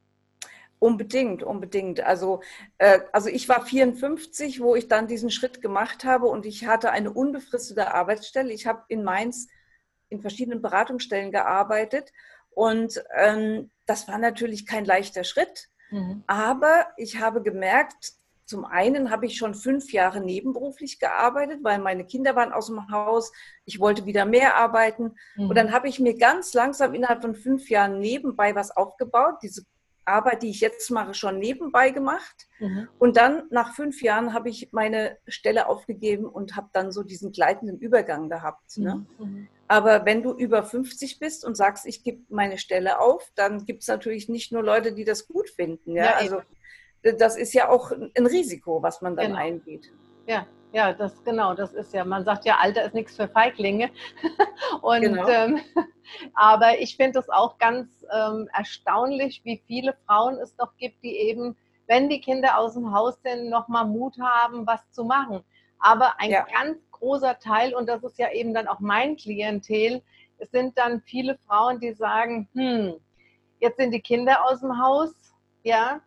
Unbedingt, 0.79 1.41
unbedingt. 1.41 2.01
Also, 2.01 2.41
äh, 2.77 2.99
also 3.11 3.29
ich 3.29 3.49
war 3.49 3.65
54, 3.65 4.61
wo 4.61 4.75
ich 4.75 4.87
dann 4.87 5.07
diesen 5.07 5.31
Schritt 5.31 5.61
gemacht 5.61 6.05
habe 6.05 6.27
und 6.27 6.45
ich 6.45 6.67
hatte 6.67 6.91
eine 6.91 7.11
unbefristete 7.11 7.93
Arbeitsstelle. 7.93 8.53
Ich 8.53 8.67
habe 8.67 8.83
in 8.87 9.03
Mainz 9.03 9.47
in 10.09 10.21
verschiedenen 10.21 10.61
Beratungsstellen 10.61 11.31
gearbeitet 11.31 12.11
und 12.51 13.03
ähm, 13.15 13.71
das 13.85 14.07
war 14.07 14.17
natürlich 14.17 14.65
kein 14.65 14.85
leichter 14.85 15.23
Schritt. 15.23 15.69
Mhm. 15.89 16.23
Aber 16.27 16.87
ich 16.97 17.19
habe 17.19 17.41
gemerkt, 17.41 18.13
zum 18.45 18.63
einen 18.63 19.11
habe 19.11 19.25
ich 19.25 19.37
schon 19.37 19.55
fünf 19.55 19.91
Jahre 19.91 20.21
nebenberuflich 20.21 20.99
gearbeitet, 20.99 21.59
weil 21.63 21.79
meine 21.79 22.05
Kinder 22.05 22.35
waren 22.35 22.53
aus 22.53 22.67
dem 22.67 22.89
Haus. 22.91 23.33
Ich 23.65 23.79
wollte 23.79 24.05
wieder 24.05 24.25
mehr 24.25 24.55
arbeiten. 24.55 25.15
Mhm. 25.35 25.49
Und 25.49 25.55
dann 25.55 25.71
habe 25.73 25.89
ich 25.89 25.99
mir 25.99 26.17
ganz 26.17 26.53
langsam 26.53 26.93
innerhalb 26.93 27.21
von 27.21 27.35
fünf 27.35 27.69
Jahren 27.69 27.99
nebenbei 27.99 28.55
was 28.55 28.71
aufgebaut, 28.71 29.35
diese 29.43 29.63
Arbeit, 30.07 30.43
die 30.43 30.49
ich 30.49 30.61
jetzt 30.61 30.89
mache, 30.91 31.13
schon 31.13 31.39
nebenbei 31.39 31.89
gemacht. 31.89 32.47
Mhm. 32.59 32.87
Und 32.97 33.17
dann 33.17 33.43
nach 33.49 33.75
fünf 33.75 34.01
Jahren 34.01 34.33
habe 34.33 34.49
ich 34.49 34.69
meine 34.71 35.17
Stelle 35.27 35.67
aufgegeben 35.67 36.25
und 36.25 36.55
habe 36.55 36.69
dann 36.73 36.91
so 36.91 37.03
diesen 37.03 37.31
gleitenden 37.31 37.77
Übergang 37.77 38.29
gehabt. 38.29 38.77
Ne? 38.77 39.05
Mhm. 39.17 39.25
mhm. 39.25 39.47
Aber 39.69 40.05
wenn 40.05 40.23
du 40.23 40.31
über 40.31 40.63
50 40.63 41.19
bist 41.19 41.43
und 41.43 41.55
sagst, 41.55 41.85
ich 41.85 42.01
gebe 42.01 42.21
meine 42.29 42.57
Stelle 42.57 43.01
auf, 43.01 43.29
dann 43.35 43.65
gibt 43.65 43.81
es 43.81 43.89
natürlich 43.89 44.29
nicht 44.29 44.53
nur 44.53 44.63
Leute, 44.63 44.93
die 44.93 45.03
das 45.03 45.27
gut 45.27 45.49
finden. 45.49 45.91
Ja, 45.91 46.03
ja 46.05 46.15
also 46.15 46.41
das 47.01 47.35
ist 47.35 47.53
ja 47.53 47.67
auch 47.67 47.91
ein 47.91 48.25
Risiko, 48.25 48.81
was 48.81 49.01
man 49.01 49.17
dann 49.17 49.27
genau. 49.27 49.39
eingeht. 49.39 49.91
Ja, 50.25 50.47
ja, 50.77 50.93
das 50.93 51.23
genau, 51.23 51.55
das 51.55 51.73
ist 51.73 51.91
ja, 51.91 52.05
man 52.05 52.23
sagt 52.23 52.45
ja, 52.45 52.57
Alter 52.57 52.83
ist 52.83 52.93
nichts 52.93 53.15
für 53.15 53.27
Feiglinge. 53.27 53.89
Und 54.83 55.01
genau. 55.01 55.27
ähm, 55.27 55.59
aber 56.35 56.79
ich 56.79 56.95
finde 56.95 57.17
es 57.17 57.27
auch 57.29 57.57
ganz 57.57 58.05
ähm, 58.13 58.47
erstaunlich, 58.55 59.41
wie 59.43 59.59
viele 59.65 59.97
Frauen 60.05 60.35
es 60.35 60.55
doch 60.55 60.77
gibt, 60.77 61.03
die 61.03 61.17
eben, 61.17 61.57
wenn 61.87 62.09
die 62.09 62.21
Kinder 62.21 62.59
aus 62.59 62.75
dem 62.75 62.93
Haus 62.93 63.19
sind, 63.23 63.49
nochmal 63.49 63.85
Mut 63.85 64.19
haben, 64.21 64.67
was 64.67 64.87
zu 64.91 65.03
machen. 65.03 65.43
Aber 65.79 66.19
ein 66.19 66.29
ja. 66.29 66.45
ganz 66.45 66.77
großer 66.91 67.39
Teil, 67.39 67.73
und 67.73 67.89
das 67.89 68.03
ist 68.03 68.19
ja 68.19 68.31
eben 68.31 68.53
dann 68.53 68.67
auch 68.67 68.79
mein 68.79 69.17
Klientel, 69.17 70.03
es 70.37 70.51
sind 70.51 70.77
dann 70.77 71.01
viele 71.01 71.39
Frauen, 71.47 71.79
die 71.79 71.93
sagen, 71.93 72.47
hm, 72.53 72.93
jetzt 73.59 73.77
sind 73.77 73.95
die 73.95 74.01
Kinder 74.01 74.45
aus 74.45 74.59
dem 74.59 74.79
Haus, 74.79 75.15
ja, 75.63 76.01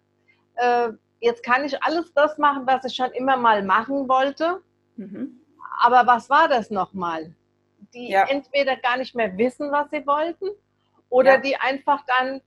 äh, 0.54 0.90
jetzt 1.21 1.42
kann 1.42 1.64
ich 1.64 1.83
alles 1.83 2.14
das 2.14 2.38
machen, 2.38 2.68
was 2.68 2.85
ich 2.85 2.94
schon 2.94 3.11
immer 3.11 3.37
mal 3.37 3.64
machen 3.64 4.09
wollte. 4.09 4.62
Mhm. 5.00 5.40
Aber 5.80 6.07
was 6.07 6.28
war 6.28 6.49
das 6.49 6.71
nochmal? 6.71 7.35
Die 7.95 8.11
ja. 8.11 8.25
entweder 8.28 8.76
gar 8.76 8.99
nicht 8.99 9.14
mehr 9.14 9.37
wissen, 9.38 9.73
was 9.73 9.90
sie 9.90 10.07
wollten, 10.07 10.47
oder 11.09 11.35
ja. 11.35 11.40
die 11.40 11.57
einfach 11.57 12.04
dann 12.07 12.40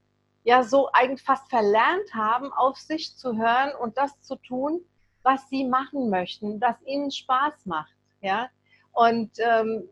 ja 0.44 0.62
so 0.62 0.90
eigentlich 0.92 1.22
fast 1.22 1.48
verlernt 1.50 2.14
haben, 2.14 2.52
auf 2.52 2.78
sich 2.78 3.16
zu 3.16 3.36
hören 3.36 3.72
und 3.80 3.96
das 3.96 4.20
zu 4.22 4.36
tun, 4.36 4.80
was 5.22 5.48
sie 5.48 5.64
machen 5.64 6.10
möchten, 6.10 6.60
was 6.60 6.76
ihnen 6.84 7.10
Spaß 7.10 7.66
macht. 7.66 7.94
Ja? 8.20 8.48
Und 8.92 9.32
ähm, 9.38 9.88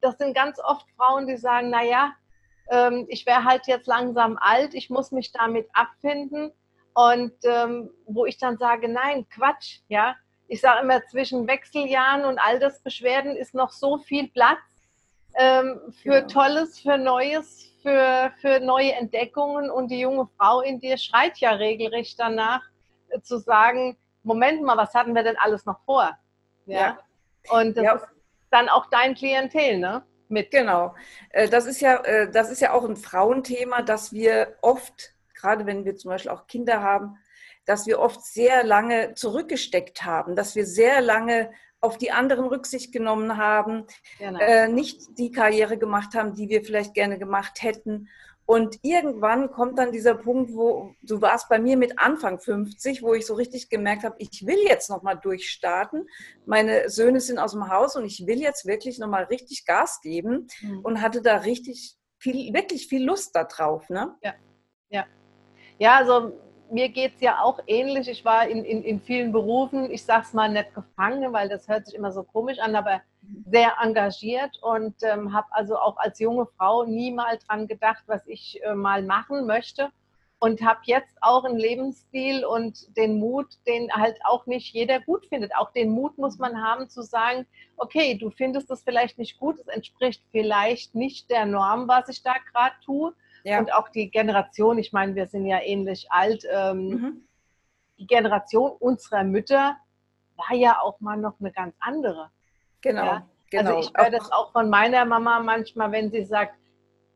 das 0.00 0.18
sind 0.18 0.34
ganz 0.34 0.58
oft 0.60 0.86
Frauen, 0.96 1.26
die 1.26 1.36
sagen, 1.36 1.70
naja, 1.70 2.12
ähm, 2.70 3.06
ich 3.08 3.24
wäre 3.26 3.44
halt 3.44 3.66
jetzt 3.66 3.86
langsam 3.86 4.36
alt, 4.40 4.74
ich 4.74 4.90
muss 4.90 5.12
mich 5.12 5.32
damit 5.32 5.68
abfinden 5.72 6.52
und 6.94 7.32
ähm, 7.44 7.90
wo 8.06 8.26
ich 8.26 8.38
dann 8.38 8.58
sage, 8.58 8.88
nein, 8.88 9.26
Quatsch, 9.30 9.80
ja. 9.88 10.16
Ich 10.48 10.60
sage 10.60 10.82
immer, 10.82 11.04
zwischen 11.06 11.46
Wechseljahren 11.46 12.24
und 12.24 12.38
Altersbeschwerden 12.38 13.36
ist 13.36 13.54
noch 13.54 13.70
so 13.70 13.98
viel 13.98 14.28
Platz 14.28 14.58
ähm, 15.34 15.80
für 16.02 16.14
ja. 16.14 16.20
Tolles, 16.22 16.78
für 16.80 16.98
Neues, 16.98 17.70
für, 17.82 18.32
für 18.40 18.60
neue 18.60 18.92
Entdeckungen. 18.92 19.70
Und 19.70 19.90
die 19.90 20.00
junge 20.00 20.28
Frau 20.36 20.60
in 20.60 20.78
dir 20.78 20.98
schreit 20.98 21.38
ja 21.38 21.52
regelrecht 21.52 22.18
danach, 22.18 22.62
äh, 23.08 23.20
zu 23.20 23.38
sagen, 23.38 23.96
Moment 24.22 24.62
mal, 24.62 24.76
was 24.76 24.94
hatten 24.94 25.14
wir 25.14 25.22
denn 25.22 25.36
alles 25.38 25.64
noch 25.64 25.80
vor? 25.84 26.16
Ja. 26.66 26.78
ja. 26.78 26.98
Und 27.50 27.76
das 27.76 27.84
ja. 27.84 27.94
ist 27.94 28.06
dann 28.50 28.68
auch 28.68 28.86
dein 28.86 29.14
Klientel, 29.14 29.78
ne? 29.78 30.04
Mit. 30.28 30.50
Genau. 30.50 30.94
Äh, 31.30 31.48
das 31.48 31.66
ist 31.66 31.80
ja, 31.80 31.96
äh, 32.04 32.30
das 32.30 32.50
ist 32.50 32.60
ja 32.60 32.72
auch 32.72 32.84
ein 32.84 32.96
Frauenthema, 32.96 33.82
dass 33.82 34.12
wir 34.12 34.56
oft 34.60 35.12
gerade 35.42 35.66
wenn 35.66 35.84
wir 35.84 35.96
zum 35.96 36.10
Beispiel 36.10 36.30
auch 36.30 36.46
Kinder 36.46 36.82
haben, 36.82 37.18
dass 37.64 37.86
wir 37.86 38.00
oft 38.00 38.24
sehr 38.24 38.64
lange 38.64 39.14
zurückgesteckt 39.14 40.04
haben, 40.04 40.36
dass 40.36 40.56
wir 40.56 40.66
sehr 40.66 41.00
lange 41.00 41.50
auf 41.80 41.98
die 41.98 42.12
anderen 42.12 42.46
Rücksicht 42.46 42.92
genommen 42.92 43.36
haben, 43.36 43.84
genau. 44.18 44.38
äh, 44.38 44.68
nicht 44.68 45.18
die 45.18 45.32
Karriere 45.32 45.78
gemacht 45.78 46.14
haben, 46.14 46.32
die 46.34 46.48
wir 46.48 46.64
vielleicht 46.64 46.94
gerne 46.94 47.18
gemacht 47.18 47.62
hätten. 47.62 48.08
Und 48.44 48.78
irgendwann 48.82 49.50
kommt 49.50 49.78
dann 49.78 49.92
dieser 49.92 50.14
Punkt, 50.14 50.52
wo 50.52 50.94
du 51.02 51.20
warst 51.20 51.48
bei 51.48 51.58
mir 51.58 51.76
mit 51.76 51.98
Anfang 51.98 52.38
50, 52.38 53.02
wo 53.02 53.14
ich 53.14 53.26
so 53.26 53.34
richtig 53.34 53.68
gemerkt 53.68 54.04
habe, 54.04 54.16
ich 54.18 54.46
will 54.46 54.58
jetzt 54.66 54.90
nochmal 54.90 55.18
durchstarten. 55.18 56.06
Meine 56.44 56.88
Söhne 56.88 57.20
sind 57.20 57.38
aus 57.38 57.52
dem 57.52 57.68
Haus 57.68 57.96
und 57.96 58.04
ich 58.04 58.26
will 58.26 58.40
jetzt 58.40 58.66
wirklich 58.66 58.98
nochmal 58.98 59.24
richtig 59.24 59.64
Gas 59.64 60.00
geben 60.02 60.48
mhm. 60.60 60.80
und 60.80 61.00
hatte 61.00 61.22
da 61.22 61.38
richtig 61.38 61.96
viel, 62.18 62.52
wirklich 62.52 62.88
viel 62.88 63.04
Lust 63.04 63.34
darauf. 63.34 63.88
Ne? 63.88 64.14
Ja, 64.22 64.34
ja. 64.90 65.06
Ja, 65.78 65.96
also 65.96 66.38
mir 66.72 66.88
geht 66.88 67.14
es 67.16 67.20
ja 67.20 67.42
auch 67.42 67.60
ähnlich. 67.66 68.08
Ich 68.08 68.24
war 68.24 68.48
in, 68.48 68.64
in, 68.64 68.82
in 68.82 69.00
vielen 69.00 69.30
Berufen, 69.30 69.90
ich 69.90 70.04
sage 70.04 70.22
es 70.22 70.32
mal 70.32 70.48
nicht 70.48 70.74
gefangen, 70.74 71.32
weil 71.32 71.48
das 71.48 71.68
hört 71.68 71.86
sich 71.86 71.94
immer 71.94 72.12
so 72.12 72.22
komisch 72.22 72.58
an, 72.58 72.74
aber 72.74 73.02
sehr 73.46 73.76
engagiert 73.80 74.58
und 74.62 74.94
ähm, 75.02 75.32
habe 75.32 75.46
also 75.50 75.76
auch 75.76 75.96
als 75.98 76.18
junge 76.18 76.46
Frau 76.56 76.84
nie 76.84 77.12
mal 77.12 77.38
dran 77.46 77.68
gedacht, 77.68 78.02
was 78.06 78.26
ich 78.26 78.60
äh, 78.64 78.74
mal 78.74 79.02
machen 79.02 79.46
möchte. 79.46 79.90
Und 80.38 80.60
habe 80.60 80.80
jetzt 80.86 81.16
auch 81.20 81.44
einen 81.44 81.56
Lebensstil 81.56 82.44
und 82.44 82.96
den 82.96 83.20
Mut, 83.20 83.46
den 83.64 83.92
halt 83.92 84.18
auch 84.24 84.44
nicht 84.46 84.74
jeder 84.74 84.98
gut 84.98 85.24
findet. 85.26 85.54
Auch 85.54 85.70
den 85.70 85.90
Mut 85.90 86.18
muss 86.18 86.38
man 86.38 86.60
haben 86.60 86.88
zu 86.88 87.02
sagen, 87.02 87.46
okay, 87.76 88.16
du 88.18 88.28
findest 88.30 88.68
es 88.68 88.82
vielleicht 88.82 89.18
nicht 89.18 89.38
gut, 89.38 89.60
es 89.60 89.68
entspricht 89.68 90.20
vielleicht 90.32 90.96
nicht 90.96 91.30
der 91.30 91.46
Norm, 91.46 91.86
was 91.86 92.08
ich 92.08 92.24
da 92.24 92.34
gerade 92.52 92.74
tue 92.84 93.14
ja. 93.44 93.58
Und 93.58 93.72
auch 93.72 93.88
die 93.88 94.10
Generation, 94.10 94.78
ich 94.78 94.92
meine, 94.92 95.14
wir 95.14 95.26
sind 95.26 95.46
ja 95.46 95.60
ähnlich 95.62 96.06
alt, 96.10 96.44
ähm, 96.50 96.88
mhm. 96.88 97.28
die 97.98 98.06
Generation 98.06 98.72
unserer 98.78 99.24
Mütter 99.24 99.76
war 100.36 100.56
ja 100.56 100.80
auch 100.80 101.00
mal 101.00 101.16
noch 101.16 101.38
eine 101.40 101.52
ganz 101.52 101.74
andere. 101.80 102.30
Genau. 102.80 103.04
Ja? 103.04 103.28
genau. 103.50 103.76
Also 103.76 103.80
ich 103.80 103.92
höre 103.96 104.10
das 104.10 104.30
auch 104.32 104.52
von 104.52 104.68
meiner 104.70 105.04
Mama 105.04 105.40
manchmal, 105.40 105.92
wenn 105.92 106.10
sie 106.10 106.24
sagt, 106.24 106.54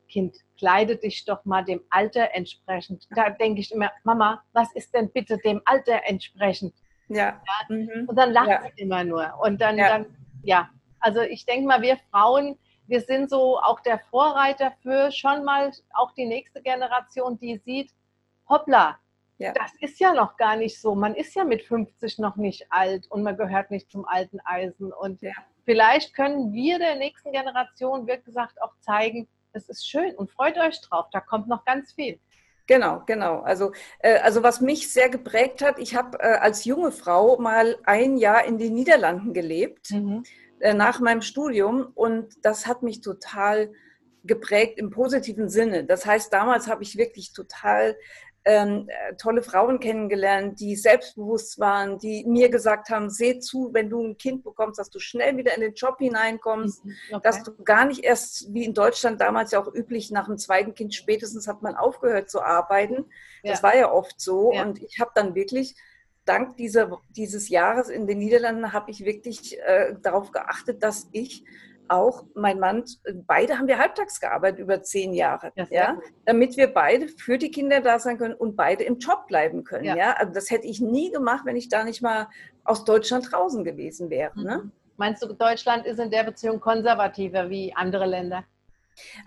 Kind, 0.09 0.37
kleide 0.57 0.97
dich 0.97 1.25
doch 1.25 1.45
mal 1.45 1.65
dem 1.65 1.81
Alter 1.91 2.29
entsprechend. 2.33 3.09
Da 3.11 3.31
denke 3.31 3.61
ich 3.61 3.73
immer, 3.73 3.91
Mama, 4.05 4.43
was 4.53 4.73
ist 4.75 4.95
denn 4.95 5.11
bitte 5.11 5.37
dem 5.39 5.61
Alter 5.65 6.01
entsprechend? 6.05 6.75
Ja. 7.09 7.43
ja? 7.45 7.77
Mhm. 7.77 8.07
Und 8.07 8.17
dann 8.17 8.33
lacht 8.33 8.49
ja. 8.49 8.63
sie 8.63 8.83
immer 8.83 9.03
nur. 9.03 9.33
Und 9.41 9.61
dann, 9.61 9.77
ja. 9.77 9.89
dann, 9.89 10.07
ja. 10.43 10.71
Also 11.01 11.21
ich 11.23 11.45
denke 11.45 11.67
mal, 11.67 11.83
wir 11.83 11.99
Frauen, 12.11 12.59
wir 12.89 13.01
sind 13.01 13.31
so 13.31 13.59
auch 13.59 13.81
der 13.81 13.99
Vorreiter 14.11 14.73
für 14.83 15.11
schon 15.11 15.45
mal 15.45 15.71
auch 15.95 16.13
die 16.13 16.27
nächste 16.27 16.63
Generation, 16.63 17.39
die 17.39 17.61
sieht, 17.65 17.91
hoppla, 18.49 18.99
ja. 19.39 19.53
das 19.53 19.73
ist 19.81 19.99
ja 20.01 20.13
noch 20.13 20.37
gar 20.37 20.57
nicht 20.57 20.81
so. 20.81 20.95
Man 20.95 21.15
ist 21.15 21.35
ja 21.35 21.45
mit 21.45 21.63
50 21.63 22.19
noch 22.19 22.37
nicht 22.37 22.67
alt 22.71 23.07
und 23.11 23.23
man 23.23 23.37
gehört 23.37 23.71
nicht 23.71 23.91
zum 23.91 24.07
alten 24.07 24.41
Eisen. 24.45 24.93
Und 24.93 25.23
ja. 25.23 25.33
vielleicht 25.65 26.15
können 26.15 26.53
wir 26.53 26.79
der 26.79 26.97
nächsten 26.97 27.33
Generation, 27.33 28.07
wie 28.07 28.21
gesagt, 28.23 28.61
auch 28.63 28.73
zeigen, 28.81 29.29
es 29.53 29.69
ist 29.69 29.89
schön 29.89 30.15
und 30.15 30.31
freut 30.31 30.59
euch 30.59 30.81
drauf, 30.83 31.07
da 31.13 31.21
kommt 31.21 31.49
noch 31.49 31.65
ganz 31.65 31.93
viel. 31.93 32.21
Genau, 32.67 33.03
genau. 33.07 33.41
Also, 33.41 33.73
äh, 34.01 34.19
also 34.19 34.43
was 34.43 34.61
mich 34.61 34.93
sehr 34.93 35.09
geprägt 35.09 35.63
hat, 35.63 35.79
ich 35.79 35.95
habe 35.95 36.19
äh, 36.19 36.39
als 36.39 36.65
junge 36.65 36.91
Frau 36.91 37.39
mal 37.39 37.77
ein 37.85 38.17
Jahr 38.17 38.45
in 38.45 38.59
den 38.59 38.75
Niederlanden 38.75 39.33
gelebt. 39.33 39.93
Mhm 39.93 40.25
äh, 40.61 40.75
nach 40.75 41.01
meinem 41.01 41.23
Studium 41.23 41.89
und 41.95 42.35
das 42.43 42.67
hat 42.67 42.83
mich 42.83 43.01
total 43.01 43.73
geprägt 44.25 44.79
im 44.79 44.91
positiven 44.91 45.49
Sinne. 45.49 45.85
Das 45.85 46.05
heißt, 46.05 46.33
damals 46.33 46.67
habe 46.69 46.83
ich 46.83 46.97
wirklich 46.97 47.33
total 47.33 47.97
ähm, 48.47 48.89
äh, 48.89 49.17
tolle 49.17 49.43
Frauen 49.43 49.81
kennengelernt, 49.81 50.61
die 50.61 50.77
selbstbewusst 50.77 51.59
waren, 51.59 51.99
die 51.99 52.25
mir 52.27 52.49
gesagt 52.49 52.91
haben, 52.91 53.11
seh 53.11 53.41
zu, 53.41 53.71
wenn 53.73 53.91
du 53.91 54.01
ein 54.01 54.17
Kind 54.17 54.45
bekommst, 54.45 54.79
dass 54.79 54.89
du 54.89 55.01
schnell 55.01 55.37
wieder 55.37 55.55
in 55.57 55.61
den 55.61 55.75
Job 55.75 55.97
hineinkommst, 55.99 56.85
mhm, 56.85 56.95
okay. 57.11 57.21
dass 57.25 57.43
du 57.43 57.57
gar 57.65 57.87
nicht 57.87 58.05
erst, 58.05 58.55
wie 58.55 58.65
in 58.65 58.73
Deutschland 58.73 59.21
damals 59.21 59.51
ja 59.51 59.61
auch 59.61 59.75
üblich, 59.75 60.13
nach 60.13 60.27
dem 60.27 60.39
zweiten 60.39 60.75
Kind 60.75 60.95
spätestens 60.95 61.49
hat 61.49 61.63
man 61.63 61.75
aufgehört 61.75 62.31
zu 62.31 62.41
arbeiten. 62.41 63.07
Ja. 63.43 63.51
Das 63.51 63.65
war 63.65 63.77
ja 63.77 63.91
oft 63.91 64.21
so. 64.21 64.53
Ja. 64.53 64.63
Und 64.63 64.81
ich 64.81 65.01
habe 65.01 65.11
dann 65.17 65.35
wirklich 65.35 65.75
dank 66.27 66.57
dieser, 66.57 67.01
dieses 67.11 67.49
Jahres 67.49 67.89
in 67.89 68.07
den 68.07 68.19
Niederlanden 68.19 68.73
habe 68.73 68.91
ich 68.91 69.05
wirklich 69.05 69.59
äh, 69.61 69.95
darauf 70.03 70.31
geachtet, 70.31 70.83
dass 70.83 71.09
ich 71.13 71.45
auch 71.89 72.25
mein 72.35 72.59
Mann, 72.59 72.85
beide 73.27 73.59
haben 73.59 73.69
wir 73.69 73.79
halbtags 73.79 74.21
gearbeitet 74.21 74.59
über 74.59 74.83
zehn 74.83 75.13
Jahre, 75.13 75.53
ja, 75.55 75.67
ja 75.71 75.99
damit 76.25 76.57
wir 76.57 76.67
beide 76.67 77.09
für 77.09 77.39
die 77.39 77.51
Kinder 77.51 77.81
da 77.81 77.99
sein 77.99 78.19
können 78.19 78.35
und 78.35 78.57
beide 78.57 78.85
im 78.85 78.99
Job 78.99 79.27
bleiben 79.29 79.65
können. 79.65 79.85
Ja. 79.85 79.97
ja? 79.97 80.13
Also 80.15 80.33
das 80.33 80.51
hätte 80.51 80.67
ich 80.67 80.81
nie 80.81 81.11
gemacht, 81.11 81.45
wenn 81.45 81.57
ich 81.57 81.69
da 81.69 81.85
nicht 81.85 82.03
mal 82.03 82.29
aus 82.65 82.85
Deutschland 82.85 83.31
draußen 83.31 83.65
gewesen 83.65 84.11
wäre. 84.11 84.37
Ne? 84.37 84.43
Mhm. 84.43 84.65
Ne? 84.65 84.71
Meinst 84.97 85.23
du, 85.23 85.33
Deutschland 85.33 85.87
ist 85.87 86.01
in 86.01 86.11
der 86.11 86.25
Beziehung 86.25 86.59
konservativer 86.59 87.51
wie 87.51 87.73
andere 87.75 88.07
Länder? 88.07 88.45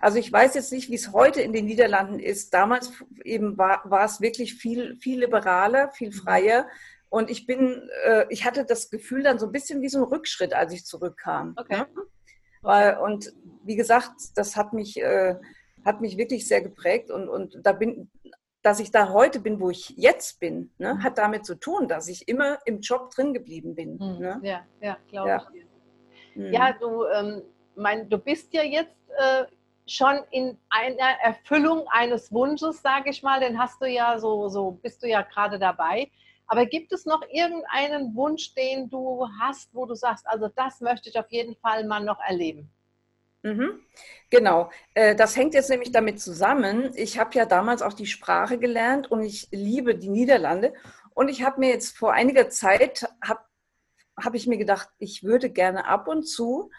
Also 0.00 0.18
ich 0.18 0.32
weiß 0.32 0.54
jetzt 0.54 0.72
nicht, 0.72 0.90
wie 0.90 0.94
es 0.94 1.12
heute 1.12 1.40
in 1.40 1.52
den 1.52 1.66
Niederlanden 1.66 2.18
ist. 2.18 2.52
Damals 2.54 2.92
eben 3.24 3.56
war, 3.58 3.82
war 3.84 4.04
es 4.04 4.20
wirklich 4.20 4.54
viel, 4.54 4.96
viel 4.96 5.20
liberaler, 5.20 5.90
viel 5.92 6.08
mhm. 6.08 6.14
freier. 6.14 6.68
Und 7.08 7.30
ich 7.30 7.46
bin, 7.46 7.88
äh, 8.04 8.26
ich 8.28 8.44
hatte 8.44 8.64
das 8.64 8.90
Gefühl 8.90 9.22
dann 9.22 9.38
so 9.38 9.46
ein 9.46 9.52
bisschen 9.52 9.82
wie 9.82 9.88
so 9.88 9.98
ein 9.98 10.04
Rückschritt, 10.04 10.54
als 10.54 10.72
ich 10.72 10.84
zurückkam. 10.84 11.54
Okay. 11.56 11.78
Ne? 11.78 11.86
Weil, 12.62 12.98
und 12.98 13.32
wie 13.64 13.76
gesagt, 13.76 14.12
das 14.36 14.56
hat 14.56 14.72
mich, 14.72 15.00
äh, 15.00 15.34
hat 15.84 16.00
mich 16.00 16.16
wirklich 16.16 16.46
sehr 16.46 16.60
geprägt 16.60 17.10
und, 17.10 17.28
und 17.28 17.58
da 17.62 17.72
bin, 17.72 18.10
dass 18.62 18.80
ich 18.80 18.90
da 18.90 19.08
heute 19.10 19.40
bin, 19.40 19.60
wo 19.60 19.70
ich 19.70 19.90
jetzt 19.96 20.40
bin, 20.40 20.70
ne, 20.78 20.94
mhm. 20.94 21.02
hat 21.02 21.18
damit 21.18 21.46
zu 21.46 21.54
tun, 21.54 21.88
dass 21.88 22.08
ich 22.08 22.28
immer 22.28 22.58
im 22.66 22.80
Job 22.80 23.10
drin 23.10 23.32
geblieben 23.32 23.74
bin. 23.74 23.92
Mhm. 23.92 24.18
Ne? 24.18 24.40
Ja, 24.42 24.66
ja, 24.80 24.98
glaube 25.08 25.28
ja. 25.28 25.46
ich. 25.54 26.36
Mhm. 26.36 26.52
Ja, 26.52 26.72
du, 26.72 27.06
ähm, 27.06 27.42
mein, 27.74 28.08
du 28.08 28.18
bist 28.18 28.52
ja 28.52 28.62
jetzt 28.62 28.94
äh, 29.18 29.46
schon 29.90 30.20
in 30.30 30.56
einer 30.68 31.20
Erfüllung 31.22 31.86
eines 31.88 32.32
Wunsches, 32.32 32.80
sage 32.82 33.10
ich 33.10 33.22
mal, 33.22 33.40
den 33.40 33.58
hast 33.58 33.80
du 33.80 33.86
ja 33.86 34.18
so, 34.18 34.48
so 34.48 34.72
bist 34.82 35.02
du 35.02 35.08
ja 35.08 35.22
gerade 35.22 35.58
dabei. 35.58 36.10
Aber 36.46 36.66
gibt 36.66 36.92
es 36.92 37.06
noch 37.06 37.22
irgendeinen 37.30 38.14
Wunsch, 38.14 38.54
den 38.54 38.88
du 38.90 39.26
hast, 39.40 39.72
wo 39.72 39.86
du 39.86 39.94
sagst, 39.94 40.26
also 40.26 40.48
das 40.48 40.80
möchte 40.80 41.08
ich 41.08 41.18
auf 41.18 41.30
jeden 41.30 41.56
Fall 41.56 41.86
mal 41.86 42.02
noch 42.02 42.18
erleben? 42.26 42.70
Mhm. 43.42 43.80
Genau, 44.30 44.70
äh, 44.94 45.14
das 45.14 45.36
hängt 45.36 45.54
jetzt 45.54 45.70
nämlich 45.70 45.92
damit 45.92 46.20
zusammen. 46.20 46.92
Ich 46.94 47.18
habe 47.18 47.34
ja 47.34 47.46
damals 47.46 47.82
auch 47.82 47.94
die 47.94 48.06
Sprache 48.06 48.58
gelernt 48.58 49.10
und 49.10 49.22
ich 49.22 49.48
liebe 49.50 49.96
die 49.96 50.10
Niederlande. 50.10 50.74
Und 51.14 51.28
ich 51.28 51.42
habe 51.42 51.60
mir 51.60 51.70
jetzt 51.70 51.96
vor 51.96 52.12
einiger 52.12 52.48
Zeit, 52.48 53.08
habe 53.24 53.40
hab 54.16 54.34
ich 54.34 54.46
mir 54.46 54.58
gedacht, 54.58 54.88
ich 54.98 55.22
würde 55.22 55.50
gerne 55.50 55.86
ab 55.86 56.06
und 56.06 56.24
zu 56.24 56.70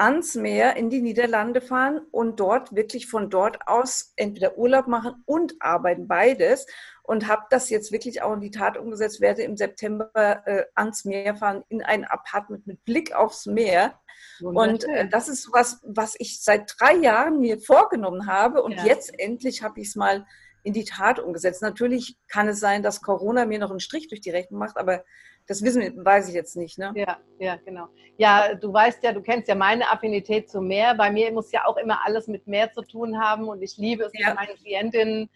ans 0.00 0.34
Meer 0.34 0.76
in 0.76 0.88
die 0.88 1.02
Niederlande 1.02 1.60
fahren 1.60 2.00
und 2.10 2.40
dort 2.40 2.74
wirklich 2.74 3.06
von 3.06 3.28
dort 3.28 3.58
aus 3.68 4.14
entweder 4.16 4.56
Urlaub 4.56 4.86
machen 4.86 5.22
und 5.26 5.54
arbeiten, 5.60 6.08
beides. 6.08 6.66
Und 7.02 7.28
habe 7.28 7.42
das 7.50 7.68
jetzt 7.70 7.92
wirklich 7.92 8.22
auch 8.22 8.32
in 8.32 8.40
die 8.40 8.50
Tat 8.50 8.78
umgesetzt, 8.78 9.20
werde 9.20 9.42
im 9.42 9.56
September 9.56 10.10
äh, 10.46 10.64
ans 10.74 11.04
Meer 11.04 11.36
fahren, 11.36 11.64
in 11.68 11.82
ein 11.82 12.04
Apartment 12.04 12.66
mit 12.66 12.84
Blick 12.84 13.14
aufs 13.14 13.46
Meer. 13.46 13.98
Und 14.40 14.84
äh, 14.84 15.06
das 15.08 15.28
ist 15.28 15.50
was, 15.52 15.80
was 15.82 16.14
ich 16.18 16.40
seit 16.40 16.74
drei 16.78 16.94
Jahren 16.94 17.40
mir 17.40 17.60
vorgenommen 17.60 18.26
habe. 18.26 18.62
Und 18.62 18.72
ja. 18.72 18.84
jetzt 18.84 19.18
endlich 19.18 19.62
habe 19.62 19.80
ich 19.80 19.88
es 19.88 19.96
mal 19.96 20.24
in 20.62 20.72
die 20.72 20.84
Tat 20.84 21.18
umgesetzt. 21.18 21.62
Natürlich 21.62 22.16
kann 22.28 22.48
es 22.48 22.60
sein, 22.60 22.82
dass 22.82 23.00
Corona 23.00 23.44
mir 23.46 23.58
noch 23.58 23.70
einen 23.70 23.80
Strich 23.80 24.08
durch 24.08 24.20
die 24.20 24.30
Rechnung 24.30 24.58
macht, 24.60 24.76
aber 24.76 25.04
das 25.46 25.62
wissen, 25.62 26.04
weiß 26.04 26.28
ich 26.28 26.34
jetzt 26.34 26.56
nicht. 26.56 26.78
Ne? 26.78 26.92
Ja, 26.94 27.18
ja, 27.38 27.56
genau. 27.56 27.88
Ja, 28.18 28.54
du 28.54 28.72
weißt 28.72 29.02
ja, 29.02 29.12
du 29.12 29.20
kennst 29.20 29.48
ja 29.48 29.54
meine 29.54 29.90
Affinität 29.90 30.48
zum 30.48 30.68
Meer. 30.68 30.94
Bei 30.94 31.10
mir 31.10 31.32
muss 31.32 31.50
ja 31.50 31.66
auch 31.66 31.76
immer 31.76 32.04
alles 32.04 32.28
mit 32.28 32.46
Meer 32.46 32.70
zu 32.72 32.82
tun 32.82 33.18
haben 33.18 33.48
und 33.48 33.62
ich 33.62 33.76
liebe 33.76 34.04
es, 34.04 34.12
ja. 34.14 34.28
mit 34.28 34.36
meinen 34.36 34.56
Klientinnen 34.56 35.30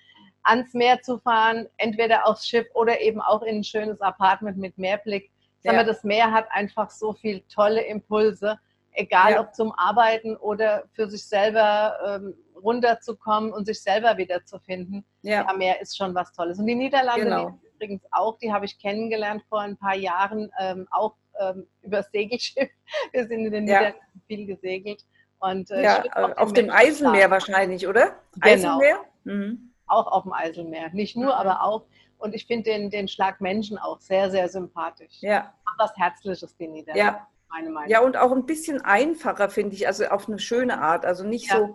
ans 0.44 0.72
Meer 0.74 1.00
zu 1.02 1.18
fahren, 1.18 1.66
entweder 1.78 2.28
aufs 2.28 2.46
Schiff 2.46 2.66
oder 2.74 3.00
eben 3.00 3.20
auch 3.20 3.42
in 3.42 3.56
ein 3.56 3.64
schönes 3.64 4.00
Apartment 4.00 4.56
mit 4.58 4.78
Meerblick. 4.78 5.30
Ja. 5.62 5.72
Mal, 5.72 5.84
das 5.84 6.04
Meer 6.04 6.30
hat 6.30 6.46
einfach 6.50 6.90
so 6.90 7.14
viele 7.14 7.46
tolle 7.48 7.82
Impulse, 7.82 8.58
egal 8.92 9.32
ja. 9.32 9.40
ob 9.40 9.54
zum 9.54 9.72
Arbeiten 9.76 10.36
oder 10.36 10.84
für 10.92 11.08
sich 11.08 11.24
selber 11.24 11.96
ähm, 12.06 12.34
runterzukommen 12.64 13.52
und 13.52 13.66
sich 13.66 13.82
selber 13.82 14.16
wiederzufinden. 14.16 15.04
Ja. 15.22 15.46
ja, 15.46 15.52
Meer 15.52 15.80
ist 15.80 15.96
schon 15.96 16.14
was 16.14 16.32
Tolles. 16.32 16.58
Und 16.58 16.66
die 16.66 16.74
Niederlande, 16.74 17.24
genau 17.24 17.58
übrigens 17.84 18.02
auch, 18.10 18.38
die 18.38 18.52
habe 18.52 18.64
ich 18.64 18.78
kennengelernt 18.78 19.42
vor 19.48 19.60
ein 19.60 19.76
paar 19.76 19.96
Jahren, 19.96 20.50
ähm, 20.58 20.86
auch 20.90 21.14
ähm, 21.40 21.66
über 21.82 22.02
Segelschiff. 22.02 22.70
Wir 23.12 23.26
sind 23.26 23.46
in 23.46 23.52
den 23.52 23.66
ja. 23.66 23.78
Niederlanden 23.78 24.22
viel 24.26 24.46
gesegelt. 24.46 25.04
Und, 25.40 25.70
äh, 25.70 25.82
ja, 25.82 26.02
auf 26.36 26.52
dem 26.52 26.70
Eiselmeer 26.70 27.30
wahrscheinlich, 27.30 27.86
oder? 27.86 28.16
Genau. 28.40 28.46
Eiselmeer? 28.46 29.00
Mhm. 29.24 29.70
Auch 29.86 30.06
auf 30.06 30.22
dem 30.22 30.32
Eiselmeer. 30.32 30.90
Nicht 30.92 31.16
nur, 31.16 31.26
mhm. 31.26 31.32
aber 31.32 31.62
auch. 31.62 31.86
Und 32.16 32.34
ich 32.34 32.46
finde 32.46 32.70
den, 32.70 32.90
den 32.90 33.08
Schlag 33.08 33.40
Menschen 33.40 33.76
auch 33.76 34.00
sehr, 34.00 34.30
sehr 34.30 34.48
sympathisch. 34.48 35.16
Ja. 35.20 35.52
Was 35.76 35.94
Herzliches, 35.96 36.56
die 36.56 36.68
Niederlande. 36.68 37.18
Ja. 37.18 37.28
Meine 37.50 37.70
Meinung. 37.70 37.90
Ja, 37.90 38.00
und 38.00 38.16
auch 38.16 38.32
ein 38.32 38.46
bisschen 38.46 38.80
einfacher, 38.80 39.48
finde 39.48 39.76
ich, 39.76 39.86
also 39.86 40.06
auf 40.06 40.28
eine 40.28 40.38
schöne 40.38 40.80
Art. 40.80 41.04
Also 41.04 41.24
nicht 41.24 41.50
ja. 41.50 41.58
so, 41.58 41.64
äh, 41.64 41.72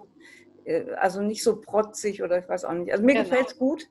also 0.97 1.21
nicht 1.21 1.43
so 1.43 1.59
protzig 1.59 2.23
oder 2.23 2.39
ich 2.39 2.49
weiß 2.49 2.65
auch 2.65 2.73
nicht. 2.73 2.91
Also 2.91 3.03
mir 3.03 3.13
genau. 3.13 3.25
gefällt 3.25 3.47
es 3.47 3.57
gut. 3.57 3.87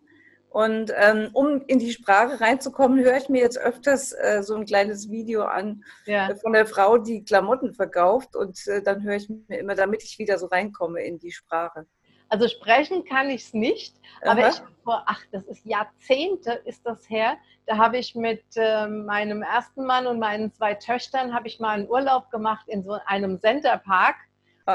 Und 0.50 0.92
ähm, 0.96 1.28
um 1.34 1.62
in 1.66 1.78
die 1.78 1.92
Sprache 1.92 2.40
reinzukommen, 2.40 3.04
höre 3.04 3.18
ich 3.18 3.28
mir 3.28 3.42
jetzt 3.42 3.58
öfters 3.58 4.12
äh, 4.12 4.42
so 4.42 4.54
ein 4.54 4.64
kleines 4.64 5.10
Video 5.10 5.42
an 5.42 5.84
ja. 6.06 6.30
äh, 6.30 6.36
von 6.36 6.54
der 6.54 6.66
Frau, 6.66 6.96
die 6.96 7.22
Klamotten 7.22 7.74
verkauft. 7.74 8.34
Und 8.34 8.66
äh, 8.66 8.82
dann 8.82 9.02
höre 9.02 9.16
ich 9.16 9.28
mir 9.28 9.58
immer, 9.58 9.74
damit 9.74 10.02
ich 10.02 10.18
wieder 10.18 10.38
so 10.38 10.46
reinkomme 10.46 11.02
in 11.02 11.18
die 11.18 11.32
Sprache. 11.32 11.86
Also 12.30 12.46
sprechen 12.48 13.04
kann 13.04 13.30
ich 13.30 13.44
es 13.44 13.54
nicht, 13.54 13.96
Aha. 14.22 14.32
aber 14.32 14.48
ich 14.48 14.60
vor, 14.84 15.02
ach, 15.06 15.20
das 15.32 15.44
ist 15.44 15.64
Jahrzehnte 15.64 16.52
ist 16.64 16.84
das 16.84 17.08
her. 17.08 17.38
Da 17.66 17.78
habe 17.78 17.98
ich 17.98 18.14
mit 18.14 18.44
äh, 18.56 18.86
meinem 18.86 19.42
ersten 19.42 19.84
Mann 19.84 20.06
und 20.06 20.18
meinen 20.18 20.52
zwei 20.52 20.74
Töchtern 20.74 21.34
habe 21.34 21.48
ich 21.48 21.58
mal 21.58 21.70
einen 21.70 21.88
Urlaub 21.88 22.30
gemacht 22.30 22.68
in 22.68 22.84
so 22.84 22.98
einem 23.06 23.40
Centerpark 23.40 24.16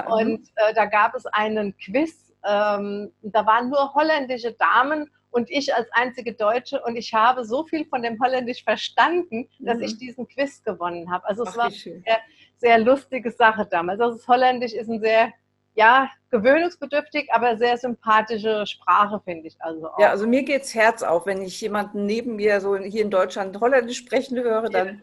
und 0.01 0.47
äh, 0.55 0.73
da 0.73 0.85
gab 0.85 1.15
es 1.15 1.25
einen 1.27 1.75
Quiz. 1.77 2.33
Ähm, 2.45 3.11
da 3.21 3.45
waren 3.45 3.69
nur 3.69 3.93
holländische 3.93 4.53
Damen 4.53 5.09
und 5.31 5.49
ich 5.49 5.73
als 5.73 5.87
einzige 5.91 6.33
Deutsche 6.33 6.81
und 6.83 6.95
ich 6.95 7.13
habe 7.13 7.43
so 7.43 7.65
viel 7.65 7.85
von 7.85 8.01
dem 8.03 8.21
Holländisch 8.21 8.63
verstanden, 8.63 9.49
dass 9.59 9.77
mhm. 9.77 9.83
ich 9.83 9.97
diesen 9.97 10.27
Quiz 10.27 10.63
gewonnen 10.63 11.11
habe. 11.11 11.27
Also 11.27 11.43
es 11.43 11.49
Ach, 11.49 11.57
war 11.57 11.65
eine 11.65 11.73
sehr, 11.73 12.19
sehr 12.57 12.79
lustige 12.79 13.31
Sache 13.31 13.65
damals. 13.65 13.99
Also 13.99 14.17
das 14.17 14.27
Holländisch 14.27 14.73
ist 14.73 14.89
ein 14.89 14.99
sehr 14.99 15.33
ja, 15.75 16.09
gewöhnungsbedürftig, 16.29 17.29
aber 17.31 17.57
sehr 17.57 17.77
sympathische 17.77 18.65
Sprache, 18.67 19.21
finde 19.25 19.47
ich. 19.47 19.55
Also 19.59 19.89
auch. 19.89 19.99
Ja, 19.99 20.09
also 20.09 20.27
mir 20.27 20.43
geht's 20.43 20.75
Herz 20.75 21.01
auf, 21.01 21.25
wenn 21.25 21.41
ich 21.41 21.59
jemanden 21.61 22.05
neben 22.05 22.35
mir 22.35 22.61
so 22.61 22.77
hier 22.77 23.01
in 23.01 23.09
Deutschland 23.09 23.59
Holländisch 23.59 23.97
sprechen 23.97 24.37
höre, 24.37 24.69
dann 24.69 24.87
ja. 24.87 24.93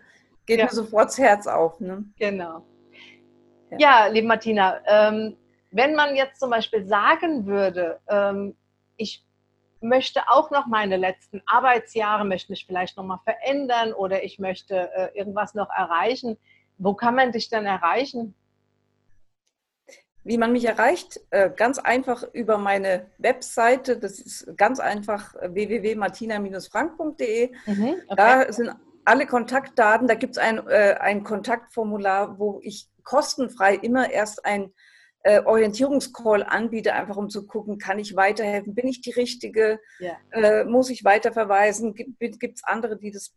geht 0.46 0.58
ja. 0.60 0.66
mir 0.66 0.70
sofort 0.70 1.06
das 1.06 1.18
Herz 1.18 1.46
auf. 1.46 1.80
Ne? 1.80 2.04
Genau. 2.18 2.64
Ja, 3.70 3.78
ja 3.78 4.06
liebe 4.06 4.26
Martina, 4.26 4.80
ähm, 4.86 5.36
wenn 5.70 5.94
man 5.94 6.16
jetzt 6.16 6.40
zum 6.40 6.50
Beispiel 6.50 6.86
sagen 6.86 7.46
würde, 7.46 8.00
ähm, 8.08 8.56
ich 8.96 9.24
möchte 9.80 10.28
auch 10.28 10.50
noch 10.50 10.66
meine 10.66 10.96
letzten 10.96 11.42
Arbeitsjahre, 11.46 12.24
möchte 12.24 12.52
mich 12.52 12.66
vielleicht 12.66 12.96
noch 12.96 13.04
mal 13.04 13.20
verändern 13.24 13.92
oder 13.92 14.22
ich 14.22 14.38
möchte 14.38 14.90
äh, 14.94 15.16
irgendwas 15.16 15.54
noch 15.54 15.70
erreichen, 15.70 16.36
wo 16.78 16.94
kann 16.94 17.14
man 17.14 17.32
dich 17.32 17.48
dann 17.48 17.66
erreichen? 17.66 18.34
Wie 20.22 20.36
man 20.36 20.52
mich 20.52 20.66
erreicht, 20.66 21.18
äh, 21.30 21.50
ganz 21.50 21.78
einfach 21.78 22.24
über 22.34 22.58
meine 22.58 23.06
Webseite. 23.16 23.96
Das 23.96 24.20
ist 24.20 24.54
ganz 24.58 24.78
einfach 24.78 25.34
äh, 25.36 25.54
www.martina-frank.de. 25.54 27.52
Mhm, 27.64 27.94
okay. 28.06 28.14
Da 28.16 28.52
sind 28.52 28.76
alle 29.06 29.26
Kontaktdaten. 29.26 30.06
Da 30.08 30.14
gibt 30.14 30.32
es 30.32 30.38
ein, 30.38 30.58
äh, 30.68 30.96
ein 31.00 31.24
Kontaktformular, 31.24 32.38
wo 32.38 32.60
ich 32.62 32.89
kostenfrei 33.02 33.74
immer 33.74 34.10
erst 34.10 34.44
ein 34.44 34.72
Orientierungscall 35.22 36.42
anbiete, 36.44 36.94
einfach 36.94 37.18
um 37.18 37.28
zu 37.28 37.46
gucken, 37.46 37.76
kann 37.76 37.98
ich 37.98 38.16
weiterhelfen, 38.16 38.74
bin 38.74 38.88
ich 38.88 39.02
die 39.02 39.10
Richtige, 39.10 39.78
ja. 39.98 40.64
muss 40.64 40.88
ich 40.88 41.04
weiterverweisen, 41.04 41.94
gibt 41.94 42.56
es 42.56 42.64
andere, 42.64 42.96
die 42.96 43.10
das 43.10 43.34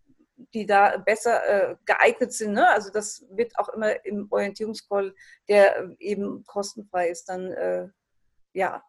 die 0.53 0.65
da 0.65 0.97
besser 0.97 1.71
äh, 1.71 1.75
geeignet 1.85 2.33
sind. 2.33 2.53
Ne? 2.53 2.67
Also 2.67 2.91
das 2.91 3.25
wird 3.29 3.57
auch 3.57 3.69
immer 3.69 4.05
im 4.05 4.27
Orientierungscall, 4.29 5.13
der 5.47 5.91
eben 5.99 6.43
kostenfrei 6.45 7.09
ist, 7.09 7.25
dann 7.25 7.51
äh, 7.51 7.87
ja 8.53 8.83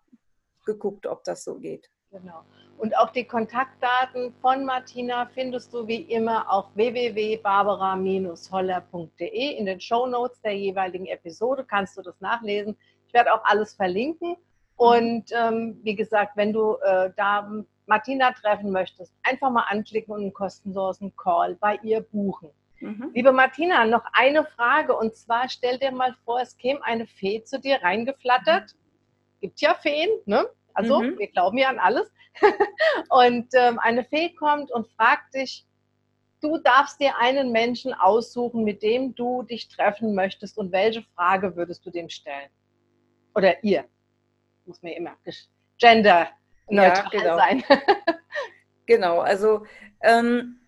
geguckt, 0.64 1.06
ob 1.06 1.24
das 1.24 1.44
so 1.44 1.58
geht. 1.58 1.90
Genau. 2.14 2.42
Und 2.78 2.96
auch 2.96 3.10
die 3.10 3.24
Kontaktdaten 3.24 4.32
von 4.40 4.64
Martina 4.64 5.28
findest 5.34 5.74
du 5.74 5.88
wie 5.88 6.02
immer 6.02 6.48
auf 6.50 6.66
www.barbara-holler.de. 6.74 9.56
In 9.56 9.66
den 9.66 9.80
Show 9.80 10.06
Notes 10.06 10.40
der 10.40 10.56
jeweiligen 10.56 11.06
Episode 11.06 11.64
kannst 11.64 11.96
du 11.96 12.02
das 12.02 12.20
nachlesen. 12.20 12.76
Ich 13.08 13.14
werde 13.14 13.34
auch 13.34 13.42
alles 13.44 13.74
verlinken. 13.74 14.36
Und 14.76 15.24
ähm, 15.32 15.80
wie 15.82 15.96
gesagt, 15.96 16.36
wenn 16.36 16.52
du 16.52 16.76
äh, 16.84 17.10
da 17.16 17.50
Martina 17.86 18.30
treffen 18.32 18.70
möchtest, 18.70 19.12
einfach 19.24 19.50
mal 19.50 19.64
anklicken 19.68 20.14
und 20.14 20.20
einen 20.20 20.32
kostenlosen 20.32 21.16
Call 21.16 21.56
bei 21.56 21.80
ihr 21.82 22.00
buchen. 22.00 22.50
Mhm. 22.78 23.10
Liebe 23.12 23.32
Martina, 23.32 23.84
noch 23.86 24.04
eine 24.12 24.44
Frage 24.44 24.96
und 24.96 25.16
zwar 25.16 25.48
stell 25.48 25.78
dir 25.78 25.90
mal 25.90 26.14
vor, 26.24 26.40
es 26.40 26.56
käme 26.56 26.84
eine 26.84 27.06
Fee 27.06 27.42
zu 27.42 27.58
dir 27.58 27.82
reingeflattert. 27.82 28.76
Gibt 29.40 29.60
ja 29.60 29.74
Feen, 29.74 30.10
ne? 30.26 30.46
Also 30.74 31.00
mhm. 31.00 31.18
wir 31.18 31.28
glauben 31.28 31.58
ja 31.58 31.68
an 31.68 31.78
alles. 31.78 32.12
und 33.10 33.48
ähm, 33.54 33.78
eine 33.78 34.04
Fee 34.04 34.34
kommt 34.34 34.70
und 34.72 34.88
fragt 34.88 35.34
dich, 35.34 35.64
du 36.40 36.58
darfst 36.58 37.00
dir 37.00 37.16
einen 37.18 37.52
Menschen 37.52 37.94
aussuchen, 37.94 38.64
mit 38.64 38.82
dem 38.82 39.14
du 39.14 39.42
dich 39.42 39.68
treffen 39.68 40.14
möchtest 40.14 40.58
und 40.58 40.72
welche 40.72 41.02
Frage 41.14 41.56
würdest 41.56 41.86
du 41.86 41.90
dem 41.90 42.10
stellen? 42.10 42.50
Oder 43.34 43.62
ihr? 43.64 43.84
Muss 44.66 44.82
mir 44.82 44.96
immer 44.96 45.16
Gender 45.78 46.28
neutral 46.68 47.10
ja, 47.12 47.20
genau. 47.20 47.36
sein. 47.36 47.64
genau, 48.86 49.20
also 49.20 49.66
ähm, 50.02 50.60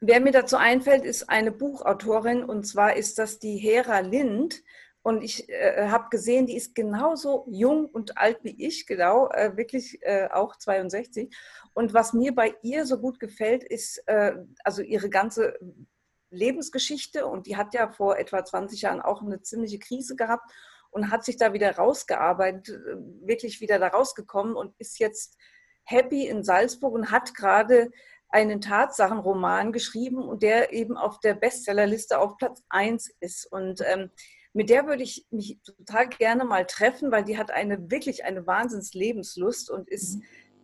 wer 0.00 0.20
mir 0.20 0.32
dazu 0.32 0.56
einfällt, 0.56 1.04
ist 1.04 1.28
eine 1.28 1.52
Buchautorin 1.52 2.44
und 2.44 2.66
zwar 2.66 2.96
ist 2.96 3.18
das 3.18 3.38
die 3.38 3.56
Hera 3.56 4.00
Lind. 4.00 4.62
Und 5.06 5.22
ich 5.22 5.48
äh, 5.48 5.86
habe 5.86 6.08
gesehen, 6.10 6.46
die 6.46 6.56
ist 6.56 6.74
genauso 6.74 7.46
jung 7.48 7.86
und 7.86 8.18
alt 8.18 8.40
wie 8.42 8.66
ich, 8.66 8.88
genau, 8.88 9.28
äh, 9.28 9.56
wirklich 9.56 10.02
äh, 10.02 10.28
auch 10.32 10.56
62. 10.56 11.32
Und 11.74 11.94
was 11.94 12.12
mir 12.12 12.34
bei 12.34 12.56
ihr 12.62 12.84
so 12.86 12.98
gut 12.98 13.20
gefällt, 13.20 13.62
ist 13.62 14.02
äh, 14.08 14.32
also 14.64 14.82
ihre 14.82 15.08
ganze 15.08 15.60
Lebensgeschichte. 16.30 17.24
Und 17.24 17.46
die 17.46 17.56
hat 17.56 17.72
ja 17.72 17.92
vor 17.92 18.18
etwa 18.18 18.44
20 18.44 18.82
Jahren 18.82 19.00
auch 19.00 19.22
eine 19.22 19.40
ziemliche 19.42 19.78
Krise 19.78 20.16
gehabt 20.16 20.50
und 20.90 21.12
hat 21.12 21.24
sich 21.24 21.36
da 21.36 21.52
wieder 21.52 21.76
rausgearbeitet, 21.76 22.70
äh, 22.70 22.96
wirklich 23.28 23.60
wieder 23.60 23.78
da 23.78 23.86
rausgekommen 23.86 24.56
und 24.56 24.74
ist 24.78 24.98
jetzt 24.98 25.36
happy 25.84 26.26
in 26.26 26.42
Salzburg 26.42 26.94
und 26.94 27.12
hat 27.12 27.32
gerade 27.32 27.92
einen 28.28 28.60
Tatsachenroman 28.60 29.70
geschrieben 29.70 30.18
und 30.18 30.42
der 30.42 30.72
eben 30.72 30.96
auf 30.96 31.20
der 31.20 31.34
Bestsellerliste 31.34 32.18
auf 32.18 32.36
Platz 32.38 32.64
1 32.70 33.08
ist. 33.20 33.46
Und 33.46 33.82
ähm, 33.86 34.10
mit 34.56 34.70
der 34.70 34.86
würde 34.86 35.02
ich 35.02 35.26
mich 35.30 35.58
total 35.62 36.08
gerne 36.08 36.46
mal 36.46 36.64
treffen, 36.64 37.12
weil 37.12 37.24
die 37.24 37.36
hat 37.36 37.50
eine 37.50 37.90
wirklich 37.90 38.24
eine 38.24 38.46
Wahnsinns-Lebenslust 38.46 39.70
und 39.70 39.86
ist 39.90 40.16
mhm. 40.16 40.22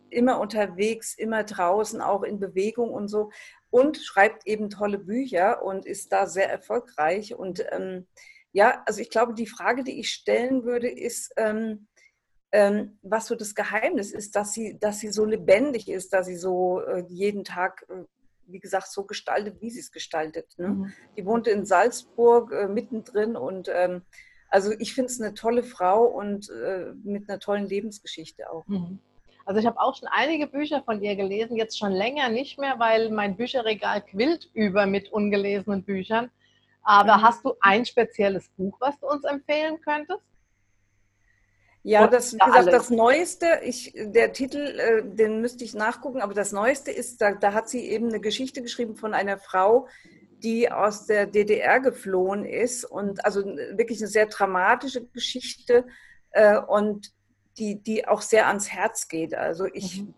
immer 0.09 0.39
unterwegs, 0.39 1.13
immer 1.13 1.43
draußen, 1.43 2.01
auch 2.01 2.23
in 2.23 2.39
Bewegung 2.39 2.89
und 2.89 3.07
so. 3.07 3.29
Und 3.69 3.97
schreibt 3.97 4.47
eben 4.47 4.71
tolle 4.71 4.97
Bücher 4.97 5.63
und 5.63 5.85
ist 5.85 6.11
da 6.11 6.25
sehr 6.25 6.49
erfolgreich. 6.49 7.35
Und 7.35 7.63
ähm, 7.71 8.07
ja, 8.51 8.81
also 8.87 8.99
ich 8.99 9.11
glaube, 9.11 9.35
die 9.35 9.45
Frage, 9.45 9.83
die 9.83 9.99
ich 9.99 10.09
stellen 10.09 10.63
würde, 10.63 10.89
ist, 10.89 11.31
ähm, 11.37 11.87
ähm, 12.51 12.97
was 13.03 13.27
so 13.27 13.35
das 13.35 13.53
Geheimnis 13.53 14.11
ist, 14.11 14.35
dass 14.35 14.53
sie, 14.53 14.79
dass 14.79 15.01
sie 15.01 15.11
so 15.11 15.23
lebendig 15.23 15.87
ist, 15.87 16.13
dass 16.13 16.25
sie 16.25 16.37
so 16.37 16.81
äh, 16.81 17.03
jeden 17.09 17.43
Tag, 17.43 17.85
äh, 17.89 18.05
wie 18.47 18.59
gesagt, 18.59 18.91
so 18.91 19.03
gestaltet, 19.03 19.61
wie 19.61 19.69
sie 19.69 19.79
es 19.79 19.91
gestaltet. 19.91 20.53
Ne? 20.57 20.69
Mhm. 20.69 20.93
Die 21.17 21.25
wohnte 21.25 21.49
in 21.51 21.65
Salzburg 21.65 22.51
äh, 22.51 22.67
mittendrin 22.67 23.35
und 23.35 23.69
ähm, 23.73 24.01
also 24.49 24.71
ich 24.77 24.93
finde 24.93 25.11
es 25.11 25.19
eine 25.19 25.33
tolle 25.33 25.63
Frau 25.63 26.05
und 26.05 26.49
äh, 26.49 26.93
mit 27.03 27.29
einer 27.29 27.39
tollen 27.39 27.67
Lebensgeschichte 27.67 28.51
auch. 28.51 28.67
Mhm. 28.67 28.99
Also 29.45 29.59
ich 29.59 29.65
habe 29.65 29.79
auch 29.79 29.95
schon 29.95 30.07
einige 30.11 30.47
Bücher 30.47 30.83
von 30.83 31.01
ihr 31.01 31.15
gelesen, 31.15 31.57
jetzt 31.57 31.77
schon 31.77 31.91
länger 31.91 32.29
nicht 32.29 32.59
mehr, 32.59 32.79
weil 32.79 33.09
mein 33.09 33.35
Bücherregal 33.35 34.01
quillt 34.01 34.49
über 34.53 34.85
mit 34.85 35.11
ungelesenen 35.11 35.83
Büchern. 35.83 36.29
Aber 36.83 37.17
mhm. 37.17 37.21
hast 37.23 37.43
du 37.45 37.53
ein 37.61 37.85
spezielles 37.85 38.49
Buch, 38.49 38.77
was 38.79 38.97
du 38.99 39.07
uns 39.07 39.23
empfehlen 39.23 39.81
könntest? 39.81 40.21
Ja, 41.85 42.07
das, 42.07 42.33
wie 42.33 42.37
gesagt, 42.37 42.71
das 42.71 42.89
Neueste, 42.89 43.59
ich, 43.63 43.93
der 43.93 44.31
Titel, 44.31 44.57
äh, 44.57 45.03
den 45.03 45.41
müsste 45.41 45.65
ich 45.65 45.73
nachgucken, 45.73 46.21
aber 46.21 46.33
das 46.33 46.53
Neueste 46.53 46.91
ist, 46.91 47.19
da, 47.21 47.33
da 47.33 47.53
hat 47.53 47.67
sie 47.67 47.89
eben 47.89 48.07
eine 48.07 48.21
Geschichte 48.21 48.61
geschrieben 48.61 48.95
von 48.95 49.13
einer 49.13 49.37
Frau, 49.37 49.87
die 50.43 50.71
aus 50.71 51.05
der 51.05 51.27
DDR 51.27 51.81
geflohen 51.81 52.45
ist 52.45 52.85
und 52.85 53.25
also 53.25 53.43
wirklich 53.43 53.99
eine 53.99 54.07
sehr 54.07 54.27
dramatische 54.27 55.05
Geschichte 55.07 55.85
äh, 56.31 56.57
und 56.57 57.11
die, 57.57 57.83
die 57.83 58.07
auch 58.07 58.21
sehr 58.21 58.47
ans 58.47 58.69
Herz 58.71 59.09
geht. 59.09 59.35
Also 59.35 59.65
ich 59.65 60.03
mhm. 60.03 60.13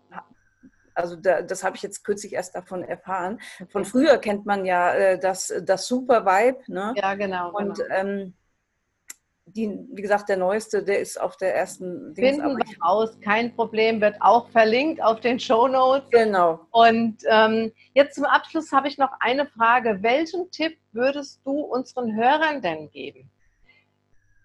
Also 0.96 1.14
da, 1.14 1.42
das 1.42 1.62
habe 1.62 1.76
ich 1.76 1.82
jetzt 1.82 2.04
kürzlich 2.04 2.32
erst 2.32 2.54
davon 2.54 2.82
erfahren. 2.82 3.38
Von 3.68 3.84
früher 3.84 4.16
kennt 4.16 4.46
man 4.46 4.64
ja 4.64 4.94
äh, 4.94 5.18
das, 5.18 5.52
das 5.62 5.86
Super 5.86 6.24
Vibe. 6.24 6.60
Ne? 6.68 6.94
Ja, 6.96 7.14
genau. 7.14 7.52
Und 7.52 7.76
genau. 7.76 7.94
Ähm, 7.94 8.34
die, 9.46 9.78
wie 9.92 10.02
gesagt, 10.02 10.28
der 10.28 10.36
neueste, 10.36 10.82
der 10.82 10.98
ist 10.98 11.20
auf 11.20 11.36
der 11.36 11.54
ersten. 11.54 12.14
Finden 12.14 12.56
wir 12.56 12.82
raus, 12.82 13.16
kein 13.22 13.54
Problem, 13.54 14.00
wird 14.00 14.16
auch 14.20 14.48
verlinkt 14.50 15.00
auf 15.02 15.20
den 15.20 15.38
Show 15.38 15.68
Notes. 15.68 16.10
Genau. 16.10 16.60
Und 16.70 17.18
ähm, 17.28 17.72
jetzt 17.94 18.16
zum 18.16 18.24
Abschluss 18.24 18.72
habe 18.72 18.88
ich 18.88 18.98
noch 18.98 19.12
eine 19.20 19.46
Frage. 19.46 19.98
Welchen 20.02 20.50
Tipp 20.50 20.76
würdest 20.92 21.40
du 21.44 21.52
unseren 21.52 22.16
Hörern 22.16 22.60
denn 22.60 22.90
geben? 22.90 23.30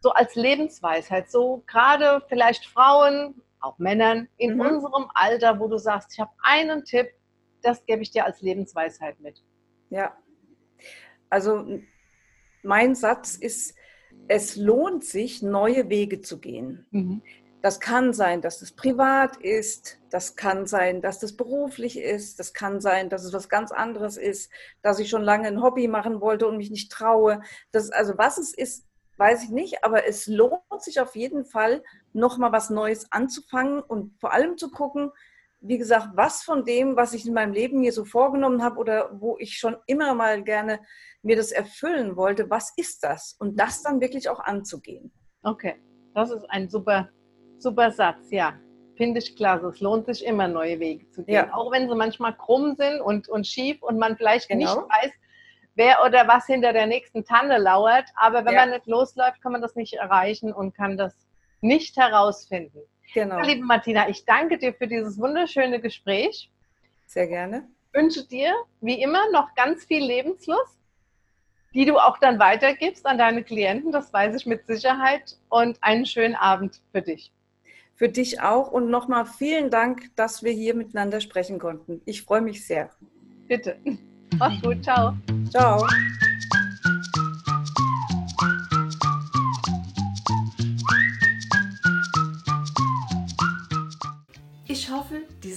So 0.01 0.11
als 0.11 0.35
Lebensweisheit, 0.35 1.31
so 1.31 1.63
gerade 1.67 2.23
vielleicht 2.29 2.65
Frauen 2.65 3.41
auch 3.59 3.77
Männern 3.79 4.27
in 4.37 4.55
mhm. 4.55 4.61
unserem 4.61 5.05
Alter, 5.13 5.59
wo 5.59 5.67
du 5.67 5.77
sagst, 5.77 6.13
ich 6.13 6.19
habe 6.19 6.31
einen 6.43 6.83
Tipp, 6.85 7.07
das 7.61 7.85
gebe 7.85 8.01
ich 8.01 8.11
dir 8.11 8.25
als 8.25 8.41
Lebensweisheit 8.41 9.19
mit. 9.19 9.43
Ja, 9.89 10.15
also 11.29 11.65
mein 12.63 12.95
Satz 12.95 13.35
ist, 13.35 13.75
es 14.27 14.55
lohnt 14.55 15.03
sich, 15.03 15.41
neue 15.41 15.89
Wege 15.89 16.21
zu 16.21 16.39
gehen. 16.39 16.86
Mhm. 16.91 17.21
Das 17.62 17.79
kann 17.79 18.12
sein, 18.12 18.41
dass 18.41 18.62
es 18.63 18.71
privat 18.71 19.38
ist, 19.38 19.99
das 20.10 20.36
kann 20.36 20.65
sein, 20.65 21.01
dass 21.01 21.21
es 21.21 21.38
beruflich 21.38 21.99
ist, 21.99 22.39
das 22.39 22.53
kann 22.53 22.81
sein, 22.81 23.10
dass 23.10 23.23
es 23.23 23.34
was 23.34 23.49
ganz 23.49 23.71
anderes 23.71 24.17
ist, 24.17 24.51
dass 24.81 24.97
ich 24.97 25.10
schon 25.10 25.21
lange 25.21 25.47
ein 25.47 25.62
Hobby 25.62 25.88
machen 25.88 26.21
wollte 26.21 26.47
und 26.47 26.57
mich 26.57 26.71
nicht 26.71 26.91
traue. 26.91 27.41
Das, 27.71 27.91
also 27.91 28.17
was 28.17 28.39
es 28.39 28.53
ist, 28.55 28.88
weiß 29.17 29.43
ich 29.43 29.49
nicht, 29.51 29.84
aber 29.84 30.07
es 30.07 30.25
lohnt 30.25 30.63
sich 30.79 30.99
auf 30.99 31.15
jeden 31.15 31.45
Fall, 31.45 31.84
nochmal 32.13 32.51
was 32.51 32.71
Neues 32.71 33.12
anzufangen 33.12 33.79
und 33.79 34.19
vor 34.19 34.34
allem 34.34 34.57
zu 34.57 34.71
gucken, 34.71 35.12
wie 35.62 35.78
gesagt, 35.78 36.10
was 36.15 36.43
von 36.43 36.65
dem, 36.65 36.95
was 36.95 37.13
ich 37.13 37.26
in 37.26 37.34
meinem 37.34 37.54
Leben 37.54 37.82
hier 37.82 37.93
so 37.93 38.04
vorgenommen 38.04 38.63
habe 38.63 38.80
oder 38.80 39.12
wo 39.13 39.38
ich 39.39 39.58
schon 39.58 39.78
immer 39.86 40.15
mal 40.15 40.43
gerne 40.43 40.80
mir 41.21 41.36
das 41.36 41.52
erfüllen 41.52 42.15
wollte, 42.15 42.50
was 42.50 42.74
ist 42.78 43.04
das? 43.04 43.36
Und 43.39 43.60
das 43.60 43.84
dann 43.84 44.02
wirklich 44.02 44.28
auch 44.28 44.39
anzugehen. 44.39 45.13
Okay, 45.43 45.76
das 46.15 46.32
ist 46.32 46.45
ein 46.50 46.67
super, 46.67 47.10
super 47.58 47.91
Satz, 47.91 48.32
ja. 48.32 48.60
Finde 48.97 49.19
ich 49.19 49.36
klasse. 49.36 49.67
Es 49.67 49.80
lohnt 49.80 50.08
sich 50.08 50.26
immer, 50.26 50.47
neue 50.47 50.80
Wege 50.80 51.10
zu 51.10 51.24
gehen. 51.24 51.36
Ja. 51.36 51.54
Auch 51.54 51.71
wenn 51.71 51.88
sie 51.88 51.95
manchmal 51.95 52.36
krumm 52.36 52.76
sind 52.76 53.00
und, 53.02 53.30
und 53.30 53.47
schief 53.47 53.82
und 53.82 53.97
man 53.97 54.17
vielleicht 54.17 54.50
genau. 54.50 54.76
nicht 54.76 54.89
weiß, 54.89 55.12
wer 55.76 56.04
oder 56.06 56.28
was 56.28 56.45
hinter 56.45 56.74
der 56.74 56.88
nächsten 56.88 57.24
Tanne 57.24 57.58
lauert. 57.58 58.06
Aber 58.15 58.45
wenn 58.45 58.54
ja. 58.54 58.62
man 58.62 58.71
nicht 58.71 58.88
losläuft, 58.88 59.41
kann 59.41 59.54
man 59.54 59.62
das 59.62 59.76
nicht 59.76 59.93
erreichen 59.93 60.54
und 60.54 60.76
kann 60.76 60.97
das 60.97 61.15
nicht 61.62 61.97
herausfinden. 61.97 62.82
Genau. 63.13 63.38
Ja, 63.38 63.43
liebe 63.43 63.65
Martina, 63.65 64.10
ich 64.10 64.26
danke 64.26 64.58
dir 64.58 64.74
für 64.74 64.88
dieses 64.88 65.17
wunderschöne 65.17 65.80
Gespräch. 65.80 66.50
Sehr 67.08 67.28
gerne. 67.28 67.67
Ich 67.88 68.00
wünsche 68.00 68.26
dir, 68.26 68.54
wie 68.80 69.02
immer, 69.02 69.19
noch 69.32 69.54
ganz 69.56 69.84
viel 69.86 70.04
Lebenslust, 70.04 70.78
die 71.74 71.86
du 71.86 71.97
auch 71.97 72.17
dann 72.19 72.39
weitergibst 72.39 73.06
an 73.06 73.17
deine 73.17 73.43
Klienten, 73.43 73.91
das 73.91 74.13
weiß 74.13 74.36
ich 74.36 74.45
mit 74.45 74.65
Sicherheit, 74.65 75.38
und 75.50 75.78
einen 75.82 76.06
schönen 76.06 76.36
Abend 76.36 76.82
für 76.91 77.02
dich. 77.02 77.32
Für 77.95 78.10
dich 78.10 78.41
auch 78.41 78.71
und 78.71 78.89
nochmal 78.89 79.26
vielen 79.26 79.69
Dank, 79.69 80.15
dass 80.15 80.41
wir 80.41 80.52
hier 80.52 80.74
miteinander 80.74 81.21
sprechen 81.21 81.60
konnten. 81.60 82.02
Ich 82.06 82.24
freue 82.24 82.41
mich 82.41 82.65
sehr. 82.65 82.89
Bitte. 83.47 83.78
Mach's 84.38 84.62
gut. 84.62 84.84
Ciao. 84.84 85.13
Ciao. 85.50 85.86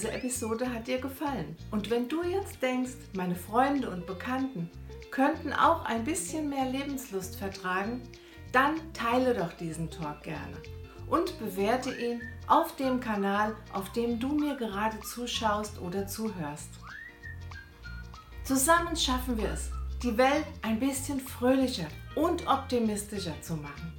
Diese 0.05 0.17
Episode 0.17 0.71
hat 0.71 0.87
dir 0.87 1.01
gefallen. 1.01 1.57
Und 1.71 1.89
wenn 1.89 2.11
du 2.11 2.23
jetzt 2.23 2.61
denkst, 2.61 2.93
meine 3.15 3.35
Freunde 3.35 3.89
und 3.89 4.07
Bekannten 4.07 4.71
könnten 5.11 5.55
auch 5.55 5.83
ein 5.87 6.05
bisschen 6.05 6.51
mehr 6.51 6.67
Lebenslust 6.71 7.37
vertragen, 7.37 8.03
dann 8.53 8.75
teile 8.93 9.33
doch 9.33 9.55
diesen 9.55 9.91
Talk 9.91 10.23
gerne 10.23 10.59
und 11.09 11.39
bewerte 11.39 11.95
ihn 11.95 12.21
auf 12.49 12.77
dem 12.77 13.01
Kanal, 13.01 13.57
auf 13.73 13.93
dem 13.93 14.21
du 14.21 14.29
mir 14.29 14.57
gerade 14.57 15.01
zuschaust 15.01 15.81
oder 15.81 16.07
zuhörst. 16.07 16.69
Zusammen 18.45 18.95
schaffen 18.95 19.39
wir 19.39 19.53
es, 19.53 19.71
die 20.03 20.19
Welt 20.19 20.45
ein 20.61 20.81
bisschen 20.81 21.19
fröhlicher 21.19 21.89
und 22.15 22.47
optimistischer 22.47 23.41
zu 23.41 23.55
machen. 23.55 23.95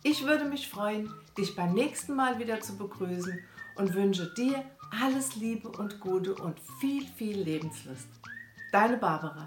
Ich 0.03 0.23
würde 0.23 0.45
mich 0.45 0.69
freuen, 0.69 1.13
dich 1.37 1.55
beim 1.55 1.73
nächsten 1.73 2.15
Mal 2.15 2.39
wieder 2.39 2.61
zu 2.61 2.77
begrüßen 2.77 3.37
und 3.75 3.93
wünsche 3.93 4.33
dir 4.35 4.63
alles 5.01 5.35
Liebe 5.35 5.67
und 5.69 5.99
Gute 5.99 6.33
und 6.35 6.57
viel, 6.79 7.05
viel 7.05 7.41
Lebenslust. 7.41 8.07
Deine 8.71 8.95
Barbara. 8.97 9.45